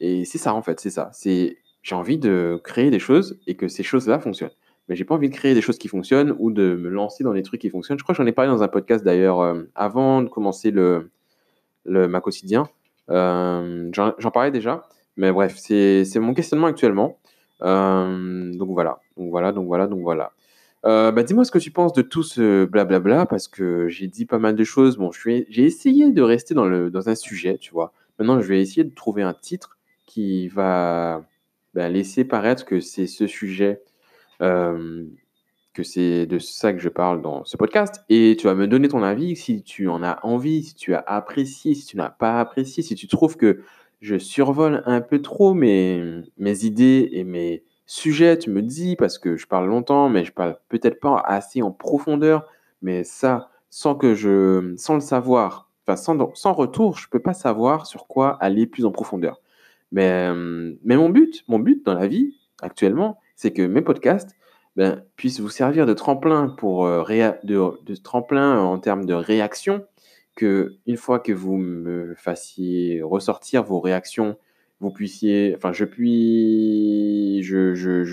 Et 0.00 0.24
c'est 0.24 0.38
ça, 0.38 0.54
en 0.54 0.62
fait, 0.62 0.80
c'est 0.80 0.90
ça. 0.90 1.10
C'est 1.12 1.58
j'ai 1.82 1.94
envie 1.94 2.18
de 2.18 2.60
créer 2.64 2.90
des 2.90 2.98
choses 2.98 3.40
et 3.46 3.56
que 3.56 3.68
ces 3.68 3.82
choses-là 3.82 4.18
fonctionnent 4.18 4.50
mais 4.88 4.94
j'ai 4.96 5.04
pas 5.04 5.14
envie 5.14 5.28
de 5.28 5.34
créer 5.34 5.54
des 5.54 5.60
choses 5.60 5.78
qui 5.78 5.88
fonctionnent 5.88 6.34
ou 6.38 6.50
de 6.50 6.76
me 6.76 6.88
lancer 6.88 7.24
dans 7.24 7.32
des 7.32 7.42
trucs 7.42 7.60
qui 7.60 7.70
fonctionnent. 7.70 7.98
Je 7.98 8.04
crois 8.04 8.14
que 8.14 8.22
j'en 8.22 8.26
ai 8.26 8.32
parlé 8.32 8.50
dans 8.50 8.62
un 8.62 8.68
podcast 8.68 9.04
d'ailleurs 9.04 9.40
euh, 9.40 9.62
avant 9.74 10.22
de 10.22 10.28
commencer 10.28 10.70
le, 10.70 11.10
le 11.84 12.08
ma 12.08 12.20
quotidien. 12.20 12.68
Euh, 13.10 13.90
j'en 13.92 14.30
parlais 14.30 14.50
déjà, 14.50 14.82
mais 15.16 15.32
bref, 15.32 15.56
c'est 15.56 16.04
mon 16.16 16.34
questionnement 16.34 16.66
actuellement. 16.68 17.18
Euh, 17.62 18.52
donc 18.54 18.70
voilà, 18.70 19.00
donc 19.16 19.30
voilà, 19.30 19.52
donc 19.52 19.66
voilà, 19.66 19.86
donc 19.86 20.00
voilà. 20.00 20.32
Bah 20.82 21.22
dis-moi 21.22 21.44
ce 21.44 21.50
que 21.50 21.58
tu 21.58 21.70
penses 21.70 21.92
de 21.92 22.02
tout 22.02 22.22
ce 22.22 22.64
blablabla 22.64 23.26
parce 23.26 23.48
que 23.48 23.88
j'ai 23.88 24.06
dit 24.06 24.26
pas 24.26 24.38
mal 24.38 24.54
de 24.54 24.64
choses. 24.64 24.96
Bon, 24.96 25.10
j'ai 25.12 25.64
essayé 25.64 26.10
de 26.12 26.22
rester 26.22 26.54
dans, 26.54 26.66
le, 26.66 26.90
dans 26.90 27.08
un 27.08 27.14
sujet, 27.14 27.58
tu 27.58 27.72
vois. 27.72 27.92
Maintenant, 28.18 28.40
je 28.40 28.46
vais 28.46 28.60
essayer 28.60 28.84
de 28.84 28.94
trouver 28.94 29.22
un 29.22 29.34
titre 29.34 29.78
qui 30.06 30.48
va 30.48 31.26
bah, 31.74 31.88
laisser 31.88 32.24
paraître 32.24 32.64
que 32.64 32.80
c'est 32.80 33.06
ce 33.06 33.26
sujet 33.26 33.82
euh, 34.42 35.04
que 35.74 35.82
c'est 35.82 36.24
de 36.26 36.38
ça 36.38 36.72
que 36.72 36.78
je 36.78 36.88
parle 36.88 37.20
dans 37.20 37.44
ce 37.44 37.56
podcast. 37.58 38.02
Et 38.08 38.36
tu 38.38 38.46
vas 38.46 38.54
me 38.54 38.66
donner 38.66 38.88
ton 38.88 39.02
avis 39.02 39.36
si 39.36 39.62
tu 39.62 39.88
en 39.88 40.02
as 40.02 40.18
envie, 40.24 40.64
si 40.64 40.74
tu 40.74 40.94
as 40.94 41.04
apprécié, 41.06 41.74
si 41.74 41.84
tu 41.84 41.98
n'as 41.98 42.08
pas 42.08 42.40
apprécié, 42.40 42.82
si 42.82 42.94
tu 42.94 43.06
trouves 43.08 43.36
que 43.36 43.60
je 44.00 44.16
survole 44.16 44.82
un 44.86 45.02
peu 45.02 45.20
trop 45.20 45.52
mes, 45.52 46.22
mes 46.38 46.64
idées 46.64 47.10
et 47.12 47.24
mes 47.24 47.62
sujets, 47.86 48.38
tu 48.38 48.50
me 48.50 48.62
dis, 48.62 48.96
parce 48.96 49.18
que 49.18 49.36
je 49.36 49.46
parle 49.46 49.68
longtemps, 49.68 50.08
mais 50.08 50.24
je 50.24 50.32
parle 50.32 50.58
peut-être 50.68 51.00
pas 51.00 51.22
assez 51.24 51.62
en 51.62 51.72
profondeur, 51.72 52.46
mais 52.82 53.04
ça, 53.04 53.50
sans 53.70 53.94
que 53.94 54.14
je, 54.14 54.74
sans 54.76 54.94
le 54.94 55.00
savoir, 55.00 55.70
enfin, 55.86 55.96
sans, 55.96 56.34
sans 56.34 56.52
retour, 56.52 56.98
je 56.98 57.08
peux 57.08 57.20
pas 57.20 57.34
savoir 57.34 57.86
sur 57.86 58.06
quoi 58.06 58.36
aller 58.40 58.66
plus 58.66 58.84
en 58.84 58.92
profondeur. 58.92 59.40
Mais, 59.92 60.30
mais 60.84 60.96
mon 60.96 61.08
but, 61.08 61.44
mon 61.48 61.58
but 61.58 61.84
dans 61.86 61.94
la 61.94 62.06
vie, 62.06 62.34
actuellement, 62.60 63.18
c'est 63.36 63.52
que 63.52 63.62
mes 63.62 63.82
podcasts 63.82 64.36
ben, 64.76 65.04
puissent 65.16 65.40
vous 65.40 65.48
servir 65.48 65.86
de 65.86 65.94
tremplin 65.94 66.48
pour 66.48 66.86
euh, 66.86 67.04
de, 67.44 67.94
tremplin 68.02 68.60
en 68.60 68.78
termes 68.78 69.06
de 69.06 69.14
réaction, 69.14 69.86
que 70.34 70.76
une 70.86 70.96
fois 70.96 71.18
que 71.18 71.32
vous 71.32 71.56
me 71.56 72.14
fassiez 72.16 73.00
ressortir 73.02 73.62
vos 73.62 73.80
réactions, 73.80 74.36
vous 74.80 74.90
puissiez, 74.90 75.54
enfin 75.56 75.72
je 75.72 75.84
puis, 75.84 77.42
je, 77.42 77.74
je, 77.74 78.04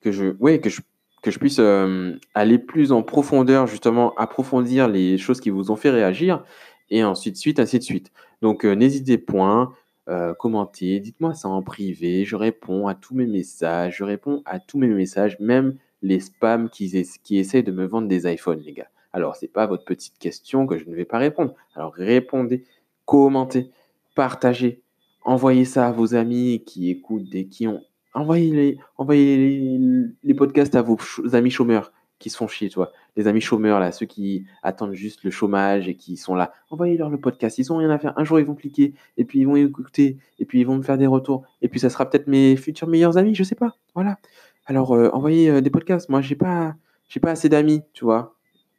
que 0.00 1.30
je, 1.30 1.38
puisse 1.38 1.58
euh, 1.58 2.14
aller 2.34 2.58
plus 2.58 2.92
en 2.92 3.02
profondeur, 3.02 3.66
justement, 3.66 4.14
approfondir 4.14 4.88
les 4.88 5.18
choses 5.18 5.40
qui 5.40 5.50
vous 5.50 5.70
ont 5.70 5.76
fait 5.76 5.90
réagir, 5.90 6.44
et 6.90 7.04
ensuite, 7.04 7.36
suite, 7.36 7.58
ainsi 7.58 7.78
de 7.78 7.84
suite. 7.84 8.10
Donc, 8.40 8.64
euh, 8.64 8.74
n'hésitez 8.74 9.18
point, 9.18 9.74
euh, 10.08 10.32
commentez, 10.34 11.00
dites-moi 11.00 11.34
ça 11.34 11.48
en 11.48 11.62
privé, 11.62 12.24
je 12.24 12.36
réponds 12.36 12.86
à 12.86 12.94
tous 12.94 13.14
mes 13.14 13.26
messages, 13.26 13.98
je 13.98 14.04
réponds 14.04 14.42
à 14.46 14.58
tous 14.58 14.78
mes 14.78 14.88
messages, 14.88 15.38
même 15.40 15.76
les 16.00 16.20
spams 16.20 16.70
qui, 16.70 17.06
qui 17.22 17.38
essayent 17.38 17.64
de 17.64 17.72
me 17.72 17.84
vendre 17.84 18.08
des 18.08 18.32
iPhones, 18.32 18.62
les 18.64 18.72
gars. 18.72 18.88
Alors, 19.12 19.36
c'est 19.36 19.48
pas 19.48 19.66
votre 19.66 19.84
petite 19.84 20.18
question 20.18 20.66
que 20.66 20.78
je 20.78 20.88
ne 20.88 20.94
vais 20.94 21.04
pas 21.04 21.18
répondre. 21.18 21.54
Alors, 21.74 21.92
répondez, 21.92 22.64
commentez, 23.04 23.70
partagez, 24.18 24.82
envoyez 25.22 25.64
ça 25.64 25.86
à 25.86 25.92
vos 25.92 26.16
amis 26.16 26.64
qui 26.66 26.90
écoutent 26.90 27.32
et 27.36 27.46
qui 27.46 27.68
ont 27.68 27.84
envoyez 28.14 28.50
les, 28.50 28.78
envoyez 28.96 29.78
les, 30.24 30.34
podcasts 30.34 30.74
à 30.74 30.82
vos 30.82 30.98
amis 31.34 31.50
chômeurs 31.50 31.92
qui 32.18 32.28
se 32.28 32.36
font 32.36 32.48
chier, 32.48 32.68
toi. 32.68 32.90
Les 33.16 33.28
amis 33.28 33.40
chômeurs, 33.40 33.78
là, 33.78 33.92
ceux 33.92 34.06
qui 34.06 34.44
attendent 34.64 34.94
juste 34.94 35.22
le 35.22 35.30
chômage 35.30 35.88
et 35.88 35.94
qui 35.94 36.16
sont 36.16 36.34
là. 36.34 36.52
Envoyez-leur 36.70 37.10
le 37.10 37.20
podcast. 37.20 37.58
Ils 37.58 37.72
ont 37.72 37.76
rien 37.76 37.90
à 37.90 37.98
faire. 38.00 38.12
Un 38.18 38.24
jour, 38.24 38.40
ils 38.40 38.44
vont 38.44 38.56
cliquer 38.56 38.92
et 39.18 39.24
puis 39.24 39.38
ils 39.38 39.44
vont 39.44 39.54
écouter 39.54 40.18
et 40.40 40.44
puis 40.44 40.58
ils 40.58 40.66
vont 40.66 40.76
me 40.76 40.82
faire 40.82 40.98
des 40.98 41.06
retours. 41.06 41.44
Et 41.62 41.68
puis 41.68 41.78
ça 41.78 41.88
sera 41.88 42.10
peut-être 42.10 42.26
mes 42.26 42.56
futurs 42.56 42.88
meilleurs 42.88 43.18
amis, 43.18 43.36
je 43.36 43.44
sais 43.44 43.54
pas. 43.54 43.76
Voilà. 43.94 44.18
Alors, 44.66 44.96
euh, 44.96 45.10
envoyez 45.12 45.48
euh, 45.48 45.60
des 45.60 45.70
podcasts. 45.70 46.08
Moi, 46.08 46.22
j'ai 46.22 46.34
pas, 46.34 46.74
pas 47.22 47.30
assez 47.30 47.48
d'amis, 47.48 47.82
tu 47.92 48.04
vois. 48.04 48.34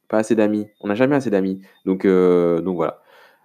Pas 0.09 0.17
assez 0.17 0.35
d'amis. 0.35 0.67
On 0.81 0.89
n'a 0.89 0.95
jamais 0.95 1.15
assez 1.15 1.29
d'amis. 1.29 1.61
Donc, 1.85 2.03
euh, 2.03 2.59
donc 2.59 2.75
voilà. 2.75 2.99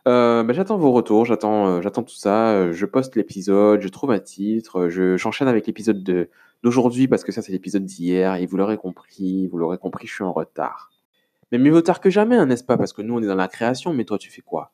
Euh, 0.07 0.43
bah, 0.45 0.53
j'attends 0.53 0.77
vos 0.77 0.93
retours, 0.93 1.25
j'attends, 1.25 1.67
euh, 1.67 1.81
j'attends 1.81 2.03
tout 2.03 2.15
ça. 2.15 2.51
Euh, 2.51 2.73
je 2.73 2.85
poste 2.87 3.17
l'épisode, 3.17 3.81
je 3.81 3.89
trouve 3.89 4.11
un 4.11 4.19
titre, 4.19 4.89
je, 4.89 5.17
j'enchaîne 5.17 5.49
avec 5.49 5.67
l'épisode 5.67 6.03
de, 6.03 6.29
d'aujourd'hui 6.63 7.09
parce 7.09 7.25
que 7.25 7.33
ça 7.33 7.41
c'est 7.41 7.53
l'épisode 7.53 7.85
d'hier 7.85 8.35
et 8.35 8.47
vous 8.47 8.57
l'aurez 8.59 8.77
compris, 8.77 9.47
vous 9.47 9.57
l'aurez 9.57 9.79
compris, 9.79 10.07
je 10.07 10.15
suis 10.15 10.25
en 10.25 10.33
retard. 10.33 10.91
Mais 11.53 11.59
mieux 11.59 11.71
vaut 11.73 11.83
tard 11.83 12.01
que 12.01 12.11
jamais, 12.11 12.37
hein, 12.37 12.47
n'est-ce 12.47 12.65
pas? 12.65 12.77
Parce 12.77 12.93
que 12.93 13.01
nous 13.03 13.15
on 13.15 13.23
est 13.23 13.27
dans 13.27 13.35
la 13.35 13.49
création, 13.49 13.95
mais 13.95 14.05
toi 14.05 14.19
tu 14.19 14.31
fais 14.31 14.43
quoi? 14.43 14.73